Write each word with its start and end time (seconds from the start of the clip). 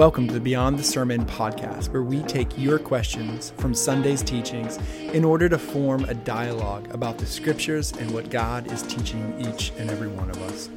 Welcome 0.00 0.28
to 0.28 0.32
the 0.32 0.40
Beyond 0.40 0.78
the 0.78 0.82
Sermon 0.82 1.26
podcast, 1.26 1.92
where 1.92 2.02
we 2.02 2.22
take 2.22 2.56
your 2.56 2.78
questions 2.78 3.52
from 3.58 3.74
Sunday's 3.74 4.22
teachings 4.22 4.78
in 5.12 5.26
order 5.26 5.46
to 5.46 5.58
form 5.58 6.04
a 6.04 6.14
dialogue 6.14 6.88
about 6.94 7.18
the 7.18 7.26
scriptures 7.26 7.92
and 7.92 8.10
what 8.10 8.30
God 8.30 8.72
is 8.72 8.80
teaching 8.84 9.34
each 9.38 9.72
and 9.76 9.90
every 9.90 10.08
one 10.08 10.30
of 10.30 10.40
us. 10.44 10.70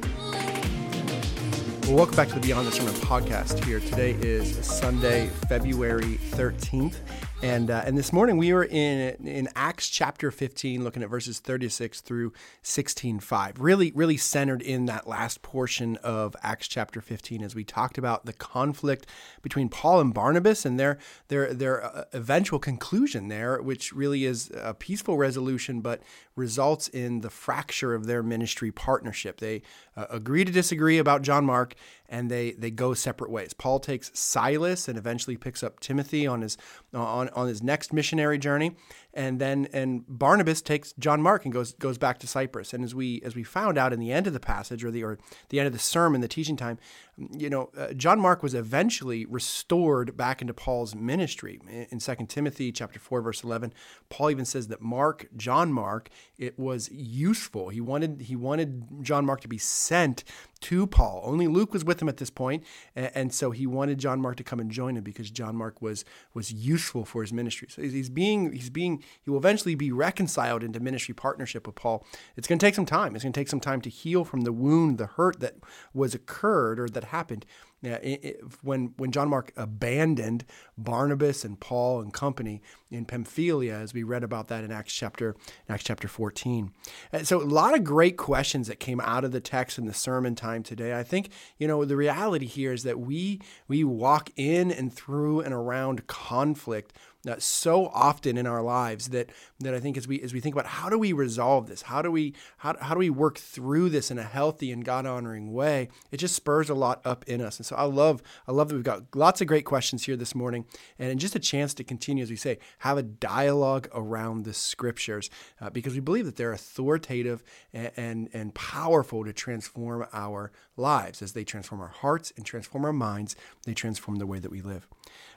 Well, 1.86 1.96
welcome 1.96 2.16
back 2.16 2.28
to 2.28 2.34
the 2.34 2.40
Beyond 2.40 2.66
the 2.66 2.72
Sermon 2.72 2.92
podcast 2.96 3.64
here. 3.64 3.80
Today 3.80 4.10
is 4.10 4.58
Sunday, 4.62 5.28
February 5.48 6.18
13th. 6.32 6.96
And, 7.42 7.70
uh, 7.70 7.82
and 7.84 7.98
this 7.98 8.12
morning 8.12 8.38
we 8.38 8.52
were 8.52 8.64
in, 8.64 9.26
in 9.26 9.48
Acts 9.54 9.88
chapter 9.88 10.30
15, 10.30 10.82
looking 10.82 11.02
at 11.02 11.10
verses 11.10 11.40
36 11.40 12.00
through 12.00 12.32
16.5. 12.62 13.56
Really, 13.58 13.92
really 13.94 14.16
centered 14.16 14.62
in 14.62 14.86
that 14.86 15.06
last 15.06 15.42
portion 15.42 15.96
of 15.98 16.34
Acts 16.42 16.68
chapter 16.68 17.00
15 17.00 17.42
as 17.42 17.54
we 17.54 17.64
talked 17.64 17.98
about 17.98 18.24
the 18.24 18.32
conflict 18.32 19.06
between 19.42 19.68
Paul 19.68 20.00
and 20.00 20.14
Barnabas 20.14 20.64
and 20.64 20.80
their, 20.80 20.98
their, 21.28 21.52
their 21.52 21.84
uh, 21.84 22.04
eventual 22.12 22.58
conclusion 22.58 23.28
there, 23.28 23.60
which 23.60 23.92
really 23.92 24.24
is 24.24 24.50
a 24.56 24.72
peaceful 24.72 25.18
resolution, 25.18 25.80
but 25.80 26.02
results 26.36 26.88
in 26.88 27.20
the 27.20 27.30
fracture 27.30 27.94
of 27.94 28.06
their 28.06 28.22
ministry 28.22 28.72
partnership. 28.72 29.38
They 29.38 29.62
uh, 29.96 30.06
agree 30.10 30.44
to 30.44 30.52
disagree 30.52 30.98
about 30.98 31.22
John 31.22 31.44
Mark 31.44 31.74
and 32.08 32.30
they 32.30 32.52
they 32.52 32.70
go 32.70 32.94
separate 32.94 33.30
ways. 33.30 33.52
Paul 33.52 33.80
takes 33.80 34.10
Silas 34.14 34.88
and 34.88 34.98
eventually 34.98 35.36
picks 35.36 35.62
up 35.62 35.80
Timothy 35.80 36.26
on 36.26 36.42
his 36.42 36.56
on 36.92 37.28
on 37.30 37.48
his 37.48 37.62
next 37.62 37.92
missionary 37.92 38.38
journey, 38.38 38.76
and 39.14 39.40
then 39.40 39.68
and 39.72 40.04
Barnabas 40.08 40.60
takes 40.60 40.92
John 40.98 41.22
Mark 41.22 41.44
and 41.44 41.52
goes 41.52 41.72
goes 41.74 41.98
back 41.98 42.18
to 42.18 42.26
Cyprus. 42.26 42.72
And 42.74 42.84
as 42.84 42.94
we 42.94 43.22
as 43.24 43.34
we 43.34 43.42
found 43.42 43.78
out 43.78 43.92
in 43.92 44.00
the 44.00 44.12
end 44.12 44.26
of 44.26 44.32
the 44.32 44.40
passage 44.40 44.84
or 44.84 44.90
the 44.90 45.02
or 45.04 45.18
the 45.48 45.58
end 45.58 45.66
of 45.66 45.72
the 45.72 45.78
sermon, 45.78 46.20
the 46.20 46.28
teaching 46.28 46.56
time, 46.56 46.78
you 47.16 47.48
know, 47.48 47.70
uh, 47.76 47.92
John 47.92 48.20
Mark 48.20 48.42
was 48.42 48.54
eventually 48.54 49.24
restored 49.24 50.16
back 50.16 50.40
into 50.40 50.52
Paul's 50.52 50.94
ministry. 50.94 51.60
In, 51.90 52.00
Second 52.00 52.26
Timothy 52.26 52.70
chapter 52.72 52.98
4 52.98 53.22
verse 53.22 53.42
11, 53.42 53.72
Paul 54.10 54.30
even 54.30 54.44
says 54.44 54.68
that 54.68 54.82
Mark, 54.82 55.28
John 55.36 55.72
Mark, 55.72 56.10
it 56.36 56.58
was 56.58 56.90
useful. 56.90 57.68
He 57.68 57.80
wanted 57.80 58.22
he 58.22 58.36
wanted 58.36 59.02
John 59.02 59.24
Mark 59.24 59.40
to 59.42 59.48
be 59.48 59.58
sent 59.58 60.24
to 60.64 60.86
Paul. 60.86 61.20
Only 61.24 61.46
Luke 61.46 61.74
was 61.74 61.84
with 61.84 62.00
him 62.00 62.08
at 62.08 62.16
this 62.16 62.30
point, 62.30 62.64
and, 62.96 63.34
so 63.34 63.50
he 63.50 63.66
wanted 63.66 63.98
John 63.98 64.20
Mark 64.20 64.36
to 64.36 64.44
come 64.44 64.60
and 64.60 64.70
join 64.70 64.96
him 64.96 65.04
because 65.04 65.30
John 65.30 65.56
Mark 65.56 65.82
was 65.82 66.04
was 66.32 66.52
useful 66.52 67.04
for 67.04 67.22
his 67.22 67.32
ministry. 67.32 67.68
So 67.70 67.82
he's 67.82 68.08
being 68.08 68.52
he's 68.52 68.70
being 68.70 69.02
he 69.22 69.30
will 69.30 69.38
eventually 69.38 69.74
be 69.74 69.92
reconciled 69.92 70.62
into 70.62 70.80
ministry 70.80 71.14
partnership 71.14 71.66
with 71.66 71.76
Paul. 71.76 72.06
It's 72.36 72.48
going 72.48 72.58
to 72.58 72.64
take 72.64 72.74
some 72.74 72.86
time. 72.86 73.14
It's 73.14 73.24
going 73.24 73.32
to 73.32 73.40
take 73.40 73.48
some 73.48 73.60
time 73.60 73.80
to 73.82 73.90
heal 73.90 74.24
from 74.24 74.42
the 74.42 74.52
wound, 74.52 74.98
the 74.98 75.06
hurt 75.06 75.40
that 75.40 75.56
was 75.92 76.14
occurred 76.14 76.80
or 76.80 76.88
that 76.88 77.04
happened 77.04 77.44
yeah, 77.84 77.96
it, 77.96 78.24
it, 78.24 78.40
when 78.62 78.94
when 78.96 79.12
John 79.12 79.28
Mark 79.28 79.52
abandoned 79.56 80.44
Barnabas 80.78 81.44
and 81.44 81.58
Paul 81.58 82.00
and 82.00 82.12
company 82.12 82.62
in 82.90 83.04
Pamphylia, 83.04 83.74
as 83.74 83.92
we 83.92 84.02
read 84.02 84.24
about 84.24 84.48
that 84.48 84.64
in 84.64 84.72
Acts 84.72 84.94
chapter 84.94 85.36
in 85.68 85.74
Acts 85.74 85.84
chapter 85.84 86.08
14. 86.08 86.72
And 87.12 87.26
so 87.26 87.40
a 87.40 87.44
lot 87.44 87.74
of 87.74 87.84
great 87.84 88.16
questions 88.16 88.68
that 88.68 88.80
came 88.80 89.00
out 89.00 89.24
of 89.24 89.32
the 89.32 89.40
text 89.40 89.78
in 89.78 89.86
the 89.86 89.94
sermon 89.94 90.34
time 90.34 90.62
today. 90.62 90.98
I 90.98 91.02
think 91.02 91.30
you 91.58 91.68
know 91.68 91.84
the 91.84 91.96
reality 91.96 92.46
here 92.46 92.72
is 92.72 92.82
that 92.84 92.98
we 92.98 93.40
we 93.68 93.84
walk 93.84 94.30
in 94.36 94.70
and 94.70 94.92
through 94.92 95.40
and 95.40 95.52
around 95.52 96.06
conflict 96.06 96.94
uh, 97.28 97.36
so 97.38 97.86
often 97.88 98.36
in 98.36 98.46
our 98.46 98.62
lives 98.62 99.08
that 99.08 99.30
that 99.60 99.74
I 99.74 99.80
think 99.80 99.96
as 99.96 100.06
we 100.06 100.20
as 100.20 100.34
we 100.34 100.40
think 100.40 100.54
about 100.54 100.66
how 100.66 100.88
do 100.88 100.98
we 100.98 101.12
resolve 101.12 101.66
this, 101.66 101.82
how 101.82 102.02
do 102.02 102.10
we 102.10 102.34
how, 102.58 102.76
how 102.80 102.94
do 102.94 102.98
we 102.98 103.10
work 103.10 103.38
through 103.38 103.88
this 103.90 104.10
in 104.10 104.18
a 104.18 104.22
healthy 104.22 104.70
and 104.70 104.84
God 104.84 105.06
honoring 105.06 105.52
way, 105.52 105.88
it 106.10 106.18
just 106.18 106.34
spurs 106.34 106.68
a 106.68 106.74
lot 106.74 107.00
up 107.04 107.24
in 107.26 107.40
us. 107.40 107.58
And 107.58 107.66
so 107.66 107.76
I 107.76 107.84
love 107.84 108.22
I 108.46 108.52
love 108.52 108.68
that 108.68 108.74
we've 108.74 108.84
got 108.84 109.04
lots 109.14 109.40
of 109.40 109.46
great 109.46 109.64
questions 109.64 110.04
here 110.04 110.16
this 110.16 110.34
morning, 110.34 110.66
and 110.98 111.18
just 111.18 111.34
a 111.34 111.40
chance 111.40 111.72
to 111.74 111.84
continue 111.84 112.22
as 112.22 112.30
we 112.30 112.36
say 112.36 112.58
have 112.80 112.98
a 112.98 113.02
dialogue 113.02 113.88
around 113.94 114.44
the 114.44 114.54
scriptures 114.54 115.30
uh, 115.60 115.70
because 115.70 115.94
we 115.94 116.00
believe 116.00 116.26
that 116.26 116.36
they're 116.36 116.52
authoritative 116.52 117.42
and, 117.72 117.90
and 117.96 118.28
and 118.32 118.54
powerful 118.54 119.24
to 119.24 119.32
transform 119.32 120.06
our 120.12 120.52
lives 120.76 121.22
as 121.22 121.32
they 121.32 121.44
transform 121.44 121.80
our 121.80 121.88
hearts 121.88 122.32
and 122.36 122.44
transform 122.44 122.84
our 122.84 122.92
minds. 122.92 123.36
They 123.64 123.74
transform 123.74 124.16
the 124.16 124.26
way 124.26 124.38
that 124.38 124.50
we 124.50 124.60
live. 124.60 124.88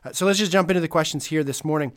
Uh, 0.08 0.14
so 0.14 0.26
let's 0.26 0.40
just 0.40 0.54
jump 0.54 0.70
into 0.70 0.80
the 0.80 0.88
questions 0.88 1.26
here 1.26 1.44
this 1.44 1.66
morning. 1.66 1.92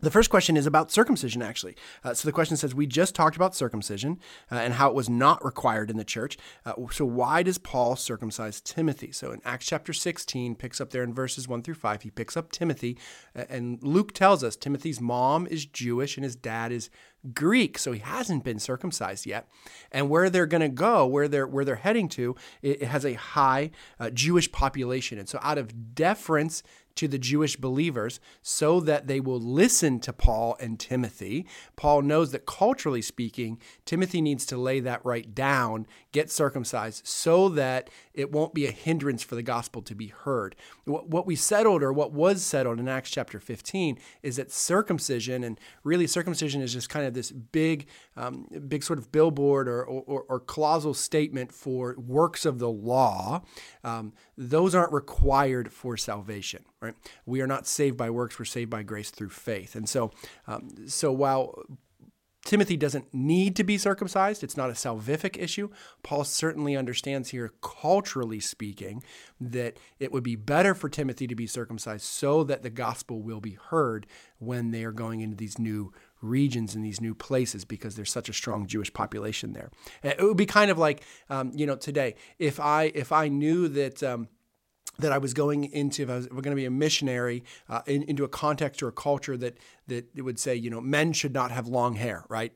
The 0.00 0.10
first 0.10 0.30
question 0.30 0.56
is 0.56 0.66
about 0.66 0.90
circumcision, 0.90 1.42
actually. 1.42 1.76
Uh, 2.02 2.14
so 2.14 2.26
the 2.26 2.32
question 2.32 2.56
says, 2.56 2.74
We 2.74 2.86
just 2.86 3.14
talked 3.14 3.36
about 3.36 3.54
circumcision 3.54 4.18
uh, 4.50 4.56
and 4.56 4.74
how 4.74 4.88
it 4.88 4.94
was 4.94 5.10
not 5.10 5.44
required 5.44 5.90
in 5.90 5.96
the 5.98 6.04
church. 6.04 6.38
Uh, 6.64 6.72
so 6.90 7.04
why 7.04 7.42
does 7.42 7.58
Paul 7.58 7.96
circumcise 7.96 8.60
Timothy? 8.60 9.12
So 9.12 9.30
in 9.32 9.40
Acts 9.44 9.66
chapter 9.66 9.92
16, 9.92 10.54
picks 10.56 10.80
up 10.80 10.90
there 10.90 11.02
in 11.02 11.14
verses 11.14 11.46
1 11.46 11.62
through 11.62 11.74
5, 11.74 12.02
he 12.02 12.10
picks 12.10 12.36
up 12.36 12.50
Timothy. 12.50 12.98
And 13.34 13.82
Luke 13.82 14.12
tells 14.12 14.42
us 14.42 14.56
Timothy's 14.56 15.00
mom 15.00 15.46
is 15.46 15.66
Jewish 15.66 16.16
and 16.16 16.24
his 16.24 16.36
dad 16.36 16.72
is 16.72 16.88
Greek, 17.32 17.78
so 17.78 17.92
he 17.92 18.00
hasn't 18.00 18.44
been 18.44 18.58
circumcised 18.58 19.24
yet. 19.24 19.48
And 19.90 20.10
where 20.10 20.28
they're 20.28 20.44
going 20.44 20.60
to 20.60 20.68
go, 20.68 21.06
where 21.06 21.28
they're 21.28 21.46
where 21.46 21.64
they're 21.64 21.76
heading 21.76 22.08
to, 22.10 22.36
it, 22.60 22.82
it 22.82 22.88
has 22.88 23.06
a 23.06 23.14
high 23.14 23.70
uh, 23.98 24.10
Jewish 24.10 24.52
population. 24.52 25.18
And 25.18 25.28
so 25.28 25.38
out 25.40 25.56
of 25.56 25.94
deference 25.94 26.62
to 26.96 27.08
the 27.08 27.18
Jewish 27.18 27.56
believers 27.56 28.20
so 28.42 28.80
that 28.80 29.06
they 29.06 29.20
will 29.20 29.40
listen 29.40 29.98
to 30.00 30.12
Paul 30.12 30.56
and 30.60 30.78
Timothy. 30.78 31.46
Paul 31.76 32.02
knows 32.02 32.32
that 32.32 32.46
culturally 32.46 33.02
speaking, 33.02 33.58
Timothy 33.84 34.20
needs 34.20 34.46
to 34.46 34.56
lay 34.56 34.80
that 34.80 35.04
right 35.04 35.34
down, 35.34 35.86
get 36.12 36.30
circumcised, 36.30 37.06
so 37.06 37.48
that 37.50 37.90
it 38.12 38.30
won't 38.30 38.54
be 38.54 38.66
a 38.66 38.70
hindrance 38.70 39.22
for 39.22 39.34
the 39.34 39.42
gospel 39.42 39.82
to 39.82 39.94
be 39.94 40.08
heard. 40.08 40.54
What 40.84 41.26
we 41.26 41.36
settled, 41.36 41.82
or 41.82 41.92
what 41.92 42.12
was 42.12 42.42
settled 42.42 42.78
in 42.78 42.88
Acts 42.88 43.10
chapter 43.10 43.40
15, 43.40 43.98
is 44.22 44.36
that 44.36 44.52
circumcision, 44.52 45.42
and 45.42 45.58
really 45.82 46.06
circumcision 46.06 46.62
is 46.62 46.72
just 46.72 46.88
kind 46.88 47.06
of 47.06 47.14
this 47.14 47.32
big, 47.32 47.86
um, 48.16 48.46
big 48.68 48.82
sort 48.84 48.98
of 48.98 49.10
billboard 49.10 49.68
or, 49.68 49.84
or, 49.84 50.24
or, 50.28 50.40
clausal 50.40 50.94
statement 50.94 51.52
for 51.52 51.96
works 51.98 52.44
of 52.44 52.58
the 52.58 52.68
law. 52.68 53.42
Um, 53.82 54.12
those 54.36 54.74
aren't 54.74 54.92
required 54.92 55.72
for 55.72 55.96
salvation 55.96 56.64
right? 56.84 56.94
We 57.26 57.40
are 57.40 57.46
not 57.46 57.66
saved 57.66 57.96
by 57.96 58.10
works; 58.10 58.38
we're 58.38 58.44
saved 58.44 58.70
by 58.70 58.82
grace 58.82 59.10
through 59.10 59.30
faith. 59.30 59.74
And 59.74 59.88
so, 59.88 60.12
um, 60.46 60.70
so 60.86 61.12
while 61.12 61.64
Timothy 62.44 62.76
doesn't 62.76 63.12
need 63.12 63.56
to 63.56 63.64
be 63.64 63.78
circumcised. 63.78 64.44
It's 64.44 64.56
not 64.56 64.68
a 64.68 64.74
salvific 64.74 65.38
issue. 65.38 65.70
Paul 66.02 66.24
certainly 66.24 66.76
understands 66.76 67.30
here, 67.30 67.54
culturally 67.62 68.40
speaking, 68.40 69.02
that 69.40 69.78
it 69.98 70.12
would 70.12 70.22
be 70.22 70.36
better 70.36 70.74
for 70.74 70.90
Timothy 70.90 71.26
to 71.26 71.34
be 71.34 71.46
circumcised 71.46 72.04
so 72.04 72.44
that 72.44 72.62
the 72.62 72.70
gospel 72.70 73.22
will 73.22 73.40
be 73.40 73.56
heard 73.70 74.06
when 74.38 74.70
they 74.70 74.84
are 74.84 74.92
going 74.92 75.20
into 75.20 75.36
these 75.36 75.58
new 75.58 75.92
regions 76.20 76.74
and 76.74 76.84
these 76.84 77.00
new 77.00 77.14
places 77.14 77.64
because 77.64 77.96
there's 77.96 78.12
such 78.12 78.28
a 78.28 78.34
strong 78.34 78.66
Jewish 78.66 78.92
population 78.92 79.52
there. 79.54 79.70
It 80.02 80.20
would 80.20 80.36
be 80.36 80.46
kind 80.46 80.70
of 80.70 80.76
like, 80.76 81.02
um, 81.30 81.50
you 81.54 81.64
know, 81.64 81.76
today, 81.76 82.14
if 82.38 82.60
I 82.60 82.92
if 82.94 83.10
I 83.10 83.28
knew 83.28 83.68
that. 83.68 84.02
Um, 84.02 84.28
that 84.98 85.12
I 85.12 85.18
was 85.18 85.34
going 85.34 85.64
into, 85.64 86.02
if 86.02 86.10
I 86.10 86.16
was, 86.16 86.26
going 86.26 86.44
to 86.44 86.54
be 86.54 86.66
a 86.66 86.70
missionary, 86.70 87.44
uh, 87.68 87.82
in, 87.86 88.02
into 88.04 88.24
a 88.24 88.28
context 88.28 88.82
or 88.82 88.88
a 88.88 88.92
culture 88.92 89.36
that 89.36 89.58
that 89.88 90.06
it 90.14 90.22
would 90.22 90.38
say, 90.38 90.54
you 90.54 90.70
know, 90.70 90.80
men 90.80 91.12
should 91.12 91.34
not 91.34 91.50
have 91.50 91.66
long 91.66 91.94
hair, 91.94 92.24
right? 92.28 92.52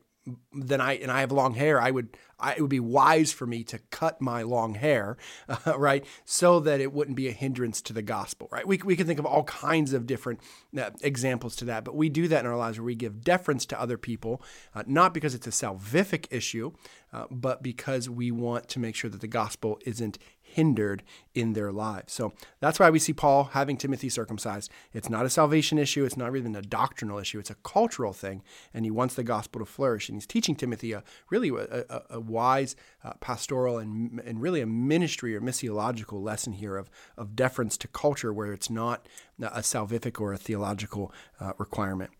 Then 0.53 0.81
I 0.81 0.93
and 0.93 1.11
I 1.11 1.21
have 1.21 1.31
long 1.31 1.53
hair. 1.53 1.81
I 1.81 1.91
would 1.91 2.15
I, 2.39 2.53
it 2.53 2.61
would 2.61 2.69
be 2.69 2.79
wise 2.79 3.33
for 3.33 3.45
me 3.45 3.63
to 3.65 3.79
cut 3.91 4.21
my 4.21 4.43
long 4.43 4.75
hair, 4.75 5.17
uh, 5.47 5.77
right, 5.77 6.05
so 6.25 6.59
that 6.61 6.79
it 6.79 6.93
wouldn't 6.93 7.17
be 7.17 7.27
a 7.27 7.31
hindrance 7.31 7.81
to 7.81 7.93
the 7.93 8.01
gospel, 8.01 8.47
right? 8.51 8.67
We, 8.67 8.77
we 8.83 8.95
can 8.95 9.07
think 9.07 9.19
of 9.19 9.25
all 9.25 9.43
kinds 9.43 9.93
of 9.93 10.07
different 10.07 10.39
uh, 10.77 10.91
examples 11.01 11.55
to 11.57 11.65
that, 11.65 11.83
but 11.83 11.95
we 11.95 12.09
do 12.09 12.27
that 12.29 12.45
in 12.45 12.45
our 12.45 12.57
lives 12.57 12.79
where 12.79 12.85
we 12.85 12.95
give 12.95 13.23
deference 13.23 13.65
to 13.67 13.79
other 13.79 13.97
people, 13.97 14.41
uh, 14.73 14.83
not 14.87 15.13
because 15.13 15.35
it's 15.35 15.47
a 15.47 15.51
salvific 15.51 16.27
issue, 16.31 16.71
uh, 17.11 17.25
but 17.29 17.61
because 17.61 18.09
we 18.09 18.31
want 18.31 18.67
to 18.69 18.79
make 18.79 18.95
sure 18.95 19.09
that 19.09 19.21
the 19.21 19.27
gospel 19.27 19.79
isn't 19.85 20.17
hindered 20.49 21.03
in 21.33 21.53
their 21.53 21.71
lives. 21.71 22.13
So 22.13 22.33
that's 22.59 22.79
why 22.79 22.89
we 22.89 22.99
see 22.99 23.13
Paul 23.13 23.45
having 23.45 23.77
Timothy 23.77 24.09
circumcised. 24.09 24.71
It's 24.93 25.09
not 25.09 25.25
a 25.25 25.29
salvation 25.29 25.77
issue, 25.77 26.05
it's 26.05 26.17
not 26.17 26.35
even 26.35 26.55
a 26.55 26.61
doctrinal 26.61 27.19
issue, 27.19 27.39
it's 27.39 27.49
a 27.49 27.55
cultural 27.55 28.13
thing, 28.13 28.41
and 28.73 28.85
he 28.85 28.91
wants 28.91 29.15
the 29.15 29.23
gospel 29.23 29.59
to 29.59 29.65
flourish. 29.65 30.09
And 30.09 30.15
he's 30.15 30.27
teaching 30.27 30.55
Timothy 30.55 30.91
a 30.91 31.03
really 31.29 31.49
a, 31.49 31.85
a, 31.89 32.01
a 32.11 32.19
wise 32.19 32.75
uh, 33.03 33.13
pastoral 33.19 33.77
and, 33.77 34.19
and 34.25 34.41
really 34.41 34.61
a 34.61 34.65
ministry 34.65 35.35
or 35.35 35.41
missiological 35.41 36.21
lesson 36.21 36.53
here 36.53 36.75
of, 36.75 36.89
of 37.17 37.35
deference 37.35 37.77
to 37.77 37.87
culture 37.87 38.33
where 38.33 38.53
it's 38.53 38.69
not 38.69 39.05
a 39.41 39.61
salvific 39.61 40.19
or 40.19 40.33
a 40.33 40.37
theological 40.37 41.13
uh, 41.39 41.53
requirement. 41.57 42.11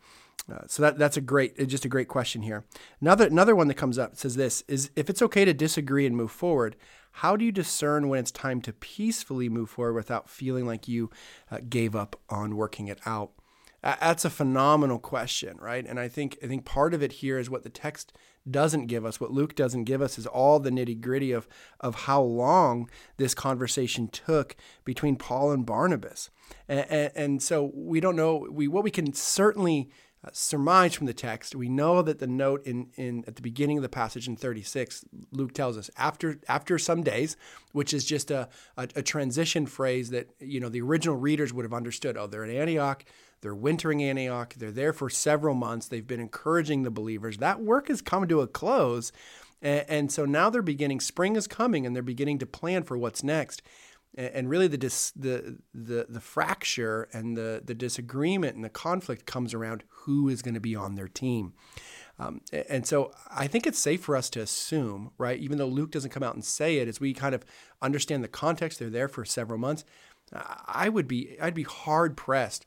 Uh, 0.51 0.61
so 0.67 0.81
that, 0.81 0.97
that's 0.97 1.17
a 1.17 1.21
great, 1.21 1.67
just 1.67 1.85
a 1.85 1.89
great 1.89 2.07
question 2.07 2.41
here. 2.41 2.63
Another 3.01 3.27
another 3.27 3.55
one 3.55 3.67
that 3.67 3.75
comes 3.75 3.97
up 3.97 4.15
says 4.15 4.35
this 4.35 4.63
is 4.67 4.89
if 4.95 5.09
it's 5.09 5.21
okay 5.21 5.45
to 5.45 5.53
disagree 5.53 6.05
and 6.05 6.15
move 6.15 6.31
forward, 6.31 6.75
how 7.11 7.35
do 7.35 7.43
you 7.45 7.51
discern 7.51 8.07
when 8.07 8.19
it's 8.19 8.31
time 8.31 8.61
to 8.61 8.73
peacefully 8.73 9.49
move 9.49 9.69
forward 9.69 9.93
without 9.93 10.29
feeling 10.29 10.65
like 10.65 10.87
you 10.87 11.09
uh, 11.51 11.59
gave 11.67 11.95
up 11.95 12.19
on 12.29 12.55
working 12.55 12.87
it 12.87 12.99
out? 13.05 13.31
That's 13.81 14.25
a 14.25 14.29
phenomenal 14.29 14.99
question, 14.99 15.57
right? 15.57 15.85
And 15.85 15.99
I 15.99 16.09
think 16.09 16.37
I 16.43 16.47
think 16.47 16.65
part 16.65 16.93
of 16.93 17.01
it 17.01 17.13
here 17.13 17.39
is 17.39 17.49
what 17.49 17.63
the 17.63 17.69
text 17.69 18.11
doesn't 18.49 18.87
give 18.87 19.05
us, 19.05 19.21
what 19.21 19.31
Luke 19.31 19.55
doesn't 19.55 19.85
give 19.85 20.01
us, 20.01 20.17
is 20.17 20.27
all 20.27 20.59
the 20.59 20.69
nitty 20.69 20.99
gritty 20.99 21.31
of 21.31 21.47
of 21.79 21.95
how 21.95 22.21
long 22.21 22.89
this 23.15 23.33
conversation 23.33 24.09
took 24.09 24.57
between 24.83 25.15
Paul 25.15 25.51
and 25.51 25.65
Barnabas, 25.65 26.29
and, 26.67 26.85
and, 26.89 27.11
and 27.15 27.43
so 27.43 27.71
we 27.73 28.01
don't 28.01 28.17
know. 28.17 28.47
We 28.51 28.67
what 28.67 28.83
we 28.83 28.91
can 28.91 29.13
certainly 29.13 29.89
uh, 30.23 30.29
surmise 30.33 30.93
from 30.93 31.07
the 31.07 31.13
text, 31.13 31.55
we 31.55 31.69
know 31.69 32.01
that 32.01 32.19
the 32.19 32.27
note 32.27 32.65
in, 32.65 32.89
in 32.95 33.23
at 33.27 33.35
the 33.35 33.41
beginning 33.41 33.77
of 33.77 33.83
the 33.83 33.89
passage 33.89 34.27
in 34.27 34.35
36, 34.35 35.05
Luke 35.31 35.53
tells 35.53 35.77
us 35.77 35.89
after 35.97 36.39
after 36.47 36.77
some 36.77 37.03
days, 37.03 37.37
which 37.71 37.93
is 37.93 38.03
just 38.03 38.29
a, 38.31 38.49
a, 38.77 38.87
a 38.97 39.01
transition 39.01 39.65
phrase 39.65 40.09
that 40.09 40.29
you 40.39 40.59
know 40.59 40.69
the 40.69 40.81
original 40.81 41.15
readers 41.15 41.53
would 41.53 41.63
have 41.63 41.73
understood. 41.73 42.17
Oh, 42.17 42.27
they're 42.27 42.43
in 42.43 42.55
Antioch 42.55 43.05
they're 43.41 43.55
wintering 43.55 44.03
Antioch. 44.03 44.53
They're 44.55 44.71
there 44.71 44.93
for 44.93 45.09
several 45.09 45.55
months. 45.55 45.87
They've 45.87 46.05
been 46.05 46.19
encouraging 46.19 46.83
the 46.83 46.91
believers. 46.91 47.37
That 47.37 47.61
work 47.61 47.87
has 47.87 48.01
come 48.01 48.27
to 48.27 48.41
a 48.41 48.47
close. 48.47 49.11
And, 49.61 49.85
and 49.87 50.11
so 50.11 50.25
now 50.25 50.49
they're 50.49 50.61
beginning, 50.61 50.99
spring 50.99 51.35
is 51.35 51.47
coming, 51.47 51.85
and 51.85 51.95
they're 51.95 52.03
beginning 52.03 52.39
to 52.39 52.45
plan 52.45 52.83
for 52.83 52.97
what's 52.97 53.23
next. 53.23 53.61
And, 54.15 54.49
really, 54.49 54.67
the, 54.67 54.77
dis, 54.77 55.11
the, 55.11 55.59
the, 55.73 56.07
the 56.09 56.19
fracture 56.19 57.07
and 57.13 57.37
the, 57.37 57.61
the 57.63 57.75
disagreement 57.75 58.55
and 58.55 58.65
the 58.65 58.69
conflict 58.69 59.25
comes 59.25 59.53
around 59.53 59.83
who 59.87 60.27
is 60.27 60.41
going 60.41 60.55
to 60.55 60.59
be 60.59 60.75
on 60.75 60.95
their 60.95 61.07
team. 61.07 61.53
Um, 62.17 62.41
and 62.51 62.85
so 62.85 63.11
I 63.29 63.47
think 63.47 63.65
it's 63.65 63.79
safe 63.79 64.01
for 64.01 64.15
us 64.15 64.29
to 64.31 64.41
assume, 64.41 65.11
right, 65.17 65.39
even 65.39 65.57
though 65.57 65.67
Luke 65.67 65.91
doesn't 65.91 66.09
come 66.09 66.23
out 66.23 66.33
and 66.33 66.43
say 66.43 66.79
it, 66.79 66.87
as 66.87 66.99
we 66.99 67.13
kind 67.13 67.33
of 67.33 67.45
understand 67.81 68.23
the 68.23 68.27
context, 68.27 68.79
they're 68.79 68.89
there 68.89 69.07
for 69.07 69.23
several 69.23 69.59
months. 69.59 69.85
I 70.33 70.89
would 70.89 71.07
be, 71.07 71.37
I'd 71.41 71.53
be 71.53 71.63
hard 71.63 72.17
pressed 72.17 72.65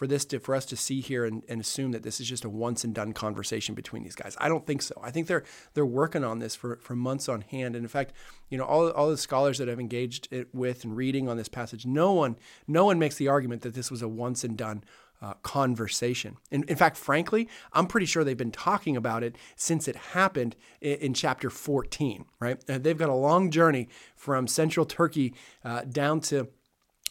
for 0.00 0.06
this 0.06 0.24
to 0.24 0.40
for 0.40 0.54
us 0.54 0.64
to 0.64 0.76
see 0.78 1.02
here 1.02 1.26
and, 1.26 1.42
and 1.46 1.60
assume 1.60 1.92
that 1.92 2.02
this 2.02 2.22
is 2.22 2.26
just 2.26 2.46
a 2.46 2.48
once 2.48 2.84
and 2.84 2.94
done 2.94 3.12
conversation 3.12 3.74
between 3.74 4.02
these 4.02 4.14
guys. 4.14 4.34
I 4.40 4.48
don't 4.48 4.66
think 4.66 4.80
so. 4.80 4.98
I 5.02 5.10
think 5.10 5.26
they're 5.26 5.44
they're 5.74 5.84
working 5.84 6.24
on 6.24 6.38
this 6.38 6.56
for, 6.56 6.78
for 6.80 6.96
months 6.96 7.28
on 7.28 7.42
hand. 7.42 7.76
And 7.76 7.84
in 7.84 7.88
fact, 7.88 8.14
you 8.48 8.56
know, 8.56 8.64
all, 8.64 8.88
all 8.92 9.10
the 9.10 9.18
scholars 9.18 9.58
that 9.58 9.68
I've 9.68 9.78
engaged 9.78 10.34
with 10.54 10.84
and 10.84 10.96
reading 10.96 11.28
on 11.28 11.36
this 11.36 11.50
passage, 11.50 11.84
no 11.84 12.14
one 12.14 12.36
no 12.66 12.86
one 12.86 12.98
makes 12.98 13.16
the 13.16 13.28
argument 13.28 13.60
that 13.60 13.74
this 13.74 13.90
was 13.90 14.00
a 14.00 14.08
once 14.08 14.42
and 14.42 14.56
done 14.56 14.84
uh, 15.20 15.34
conversation. 15.42 16.38
In, 16.50 16.62
in 16.62 16.76
fact, 16.76 16.96
frankly, 16.96 17.46
I'm 17.74 17.86
pretty 17.86 18.06
sure 18.06 18.24
they've 18.24 18.38
been 18.38 18.50
talking 18.50 18.96
about 18.96 19.22
it 19.22 19.36
since 19.54 19.86
it 19.86 19.96
happened 19.96 20.56
in, 20.80 20.96
in 20.96 21.12
chapter 21.12 21.50
14, 21.50 22.24
right? 22.40 22.58
Uh, 22.70 22.78
they've 22.78 22.96
got 22.96 23.10
a 23.10 23.14
long 23.14 23.50
journey 23.50 23.90
from 24.16 24.46
central 24.46 24.86
Turkey 24.86 25.34
uh, 25.62 25.82
down 25.82 26.20
to 26.20 26.48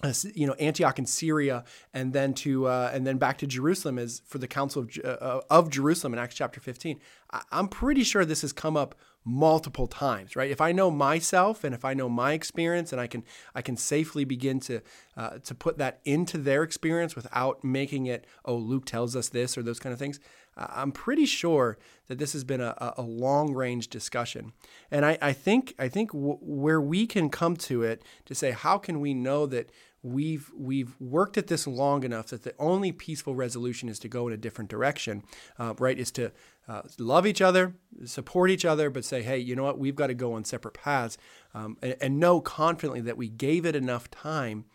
uh, 0.02 0.14
you 0.34 0.48
know 0.48 0.54
Antioch 0.54 0.98
in 0.98 1.06
Syria, 1.06 1.64
and 1.94 2.14
then 2.14 2.34
to 2.36 2.68
uh, 2.68 2.92
and 2.94 3.06
then 3.06 3.18
back 3.18 3.38
to 3.40 3.48
Jerusalem 3.48 3.98
is 3.98 4.22
for 4.26 4.38
the 4.38 4.48
Council 4.48 4.84
of, 4.84 4.98
uh, 5.04 5.42
of 5.50 5.70
Jerusalem 5.70 6.14
in 6.14 6.20
Acts 6.20 6.36
chapter 6.36 6.60
15. 6.60 7.00
I, 7.32 7.42
I'm 7.52 7.68
pretty 7.68 8.04
sure 8.04 8.24
this 8.24 8.42
has 8.42 8.54
come 8.54 8.78
up 8.78 8.96
multiple 9.26 9.88
times, 9.88 10.36
right? 10.36 10.50
If 10.50 10.62
I 10.62 10.72
know 10.72 10.90
myself 10.90 11.64
and 11.64 11.76
if 11.76 11.84
I 11.84 11.94
know 11.94 12.08
my 12.08 12.34
experience, 12.34 12.92
and 12.92 13.02
I 13.02 13.08
can 13.08 13.24
I 13.54 13.62
can 13.62 13.76
safely 13.76 14.24
begin 14.24 14.60
to 14.62 14.82
uh, 15.18 15.40
to 15.40 15.54
put 15.54 15.78
that 15.78 16.00
into 16.06 16.38
their 16.38 16.64
experience 16.64 17.16
without 17.16 17.64
making 17.64 18.06
it 18.06 18.26
oh 18.46 18.56
Luke 18.56 18.86
tells 18.86 19.16
us 19.16 19.30
this 19.30 19.58
or 19.58 19.64
those 19.64 19.80
kind 19.80 19.94
of 19.94 20.00
things. 20.00 20.20
I'm 20.60 20.92
pretty 20.92 21.26
sure 21.26 21.78
that 22.08 22.18
this 22.18 22.34
has 22.34 22.44
been 22.44 22.62
a, 22.62 22.94
a 22.98 23.02
long 23.02 23.54
range 23.54 23.88
discussion, 23.88 24.54
and 24.92 25.06
I, 25.06 25.18
I 25.22 25.34
think 25.34 25.74
I 25.80 25.88
think 25.88 26.12
w- 26.12 26.40
where 26.42 26.82
we 26.82 27.08
can 27.08 27.30
come 27.30 27.56
to 27.58 27.84
it 27.84 28.04
to 28.26 28.36
say 28.36 28.52
how 28.52 28.78
can 28.78 29.00
we 29.00 29.14
know 29.14 29.46
that 29.46 29.72
we've 30.02 30.52
we've 30.56 31.00
worked 31.00 31.38
at 31.38 31.48
this 31.48 31.68
long 31.68 32.04
enough 32.04 32.28
that 32.28 32.44
the 32.44 32.54
only 32.58 32.92
peaceful 32.92 33.36
resolution 33.36 33.90
is 33.90 34.00
to 34.00 34.08
go 34.08 34.28
in 34.28 34.34
a 34.34 34.38
different 34.38 34.70
direction, 34.70 35.24
uh, 35.58 35.74
right? 35.78 35.98
Is 35.98 36.12
to 36.12 36.32
uh, 36.68 36.84
love 36.98 37.26
each 37.26 37.42
other, 37.42 37.76
support 38.06 38.52
each 38.52 38.66
other, 38.66 38.90
but 38.90 39.04
say, 39.04 39.22
hey, 39.24 39.40
you 39.40 39.56
know 39.56 39.64
what? 39.64 39.80
We've 39.80 39.96
got 39.96 40.08
to 40.08 40.14
go 40.14 40.34
on 40.34 40.46
separate 40.46 40.76
paths, 40.76 41.18
um, 41.54 41.78
and, 41.82 41.96
and, 42.00 42.20
know 42.20 42.42
confidently 42.42 43.02
that 43.02 43.18
we 43.18 43.28
gave 43.28 43.66
it 43.66 43.76
enough 43.76 44.10
time. 44.12 44.66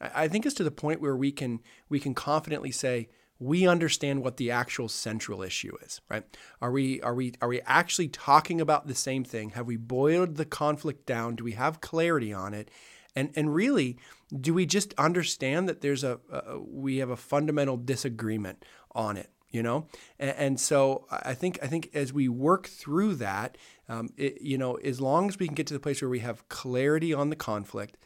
I, 0.00 0.24
I 0.24 0.28
think 0.28 0.46
it's 0.46 0.54
to 0.56 0.64
the 0.64 0.70
point 0.70 1.00
where 1.00 1.16
we 1.16 1.30
can 1.30 1.60
we 1.88 2.00
can 2.00 2.14
confidently 2.14 2.70
say 2.70 3.08
we 3.42 3.66
understand 3.66 4.22
what 4.22 4.36
the 4.36 4.50
actual 4.50 4.88
central 4.88 5.42
issue 5.42 5.76
is 5.82 6.00
right 6.08 6.24
are 6.60 6.70
we 6.70 7.00
are 7.02 7.14
we 7.14 7.32
are 7.40 7.48
we 7.48 7.60
actually 7.62 8.08
talking 8.08 8.60
about 8.60 8.86
the 8.86 8.94
same 8.94 9.24
thing 9.24 9.50
have 9.50 9.66
we 9.66 9.76
boiled 9.76 10.36
the 10.36 10.44
conflict 10.44 11.06
down 11.06 11.34
do 11.34 11.44
we 11.44 11.52
have 11.52 11.80
clarity 11.80 12.32
on 12.32 12.54
it 12.54 12.70
and 13.14 13.30
and 13.36 13.54
really, 13.54 13.98
do 14.34 14.54
we 14.54 14.66
just 14.66 14.94
understand 14.96 15.68
that 15.68 15.80
there's 15.80 16.04
a, 16.04 16.18
a 16.30 16.58
we 16.58 16.98
have 16.98 17.10
a 17.10 17.16
fundamental 17.16 17.76
disagreement 17.76 18.64
on 18.92 19.16
it? 19.16 19.30
You 19.50 19.62
know, 19.62 19.86
and, 20.18 20.34
and, 20.38 20.60
so 20.60 21.06
I 21.10 21.34
think 21.34 21.58
I 21.62 21.66
think 21.66 21.90
as 21.92 22.10
we 22.10 22.26
work 22.26 22.66
through 22.66 23.16
that, 23.16 23.58
um, 23.86 24.08
it, 24.16 24.40
you 24.40 24.56
know, 24.56 24.76
as 24.76 24.98
long 24.98 25.28
as 25.28 25.38
we 25.38 25.46
can 25.46 25.54
get 25.54 25.66
to 25.66 25.74
the 25.74 25.80
place 25.80 26.00
where 26.00 26.08
we 26.08 26.20
have 26.20 26.48
clarity 26.48 27.12
on 27.12 27.28
the 27.28 27.36
conflict, 27.36 27.98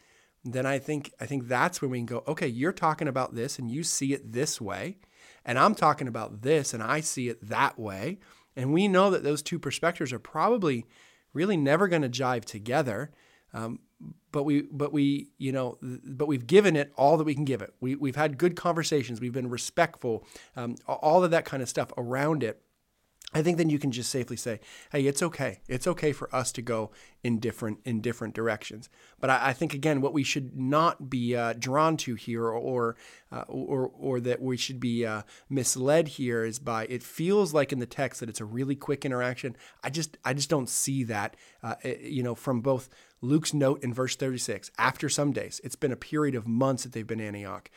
then 0.45 0.67
I 0.67 0.81
think 0.81 1.13
I 1.21 1.27
think 1.27 1.47
that's 1.47 1.81
when 1.81 1.93
we 1.93 1.99
can 1.99 2.07
go. 2.07 2.25
Okay, 2.27 2.49
you're 2.49 2.73
talking 2.73 3.07
about 3.07 3.37
this, 3.37 3.61
and 3.61 3.71
you 3.71 3.85
see 3.85 4.13
it 4.13 4.33
this 4.33 4.61
way, 4.61 4.97
and 5.47 5.59
I'm 5.59 5.75
talking 5.75 6.09
about 6.09 6.43
this, 6.43 6.75
and 6.75 6.83
I 6.83 7.01
see 7.01 7.29
it 7.29 7.49
that 7.49 7.79
way, 7.79 8.19
and 8.55 8.75
we 8.75 8.89
know 8.89 9.11
that 9.11 9.23
those 9.23 9.43
two 9.43 9.59
perspectives 9.59 10.13
are 10.13 10.19
probably 10.19 10.85
really 11.33 11.57
never 11.57 11.89
going 11.89 12.03
to 12.03 12.09
jive 12.09 12.45
together. 12.45 13.13
Um, 13.55 13.79
but 14.33 14.43
we 14.43 14.63
but 14.63 14.93
we 14.93 15.29
you 15.39 15.53
know 15.53 15.79
but 15.81 16.27
we've 16.27 16.47
given 16.47 16.77
it 16.77 16.93
all 16.97 17.17
that 17.17 17.25
we 17.25 17.35
can 17.35 17.47
give 17.47 17.63
it. 17.63 17.73
We, 17.81 17.95
we've 17.95 18.17
had 18.17 18.37
good 18.37 18.57
conversations. 18.57 19.21
We've 19.21 19.33
been 19.33 19.49
respectful 19.49 20.27
um, 20.57 20.77
all 20.87 21.25
of 21.25 21.31
that 21.31 21.47
kind 21.47 21.63
of 21.63 21.69
stuff 21.69 21.91
around 21.97 22.43
it 22.43 22.61
I 23.35 23.43
think 23.43 23.59
then 23.59 23.71
you 23.71 23.79
can 23.79 23.91
just 23.91 24.11
safely 24.11 24.37
say, 24.37 24.61
"Hey, 24.93 25.07
it's 25.07 25.23
okay. 25.23 25.61
It's 25.69 25.87
okay 25.87 26.13
for 26.13 26.35
us 26.35 26.53
to 26.53 26.63
go 26.63 26.93
in 27.25 27.41
different 27.41 27.81
in 27.85 28.01
different 28.01 28.35
directions." 28.35 28.89
But 29.21 29.31
I, 29.31 29.49
I 29.49 29.53
think 29.53 29.75
again, 29.75 30.01
what 30.01 30.13
we 30.13 30.23
should 30.23 30.57
not 30.57 31.11
be 31.11 31.35
uh, 31.35 31.55
drawn 31.59 31.97
to 31.99 32.15
here, 32.15 32.47
or 32.47 32.97
uh, 33.33 33.45
or 33.49 33.91
or 33.93 34.21
that 34.21 34.41
we 34.41 34.57
should 34.57 34.79
be 34.79 35.05
uh, 35.05 35.23
misled 35.51 36.09
here, 36.09 36.45
is 36.45 36.61
by 36.61 36.87
it 36.87 37.03
feels 37.03 37.53
like 37.53 37.73
in 37.73 37.81
the 37.81 37.87
text 37.87 38.21
that 38.21 38.29
it's 38.29 38.41
a 38.41 38.45
really 38.45 38.77
quick 38.77 39.05
interaction. 39.05 39.57
I 39.83 39.91
just 39.91 40.17
I 40.25 40.33
just 40.33 40.49
don't 40.49 40.69
see 40.69 41.03
that. 41.05 41.37
Uh, 41.65 41.75
eh, 41.83 41.97
you 42.03 42.23
know, 42.23 42.37
from 42.37 42.61
both 42.61 42.89
Luke's 43.21 43.53
note 43.53 43.83
in 43.83 43.93
verse 43.93 44.15
thirty 44.15 44.39
six. 44.39 44.71
After 44.79 45.09
some 45.09 45.33
days, 45.33 45.61
it's 45.65 45.77
been 45.77 45.93
a 45.93 45.97
period 45.97 46.37
of 46.37 46.47
months 46.47 46.85
that 46.85 46.93
they've 46.93 47.07
been 47.07 47.21
Antioch, 47.21 47.71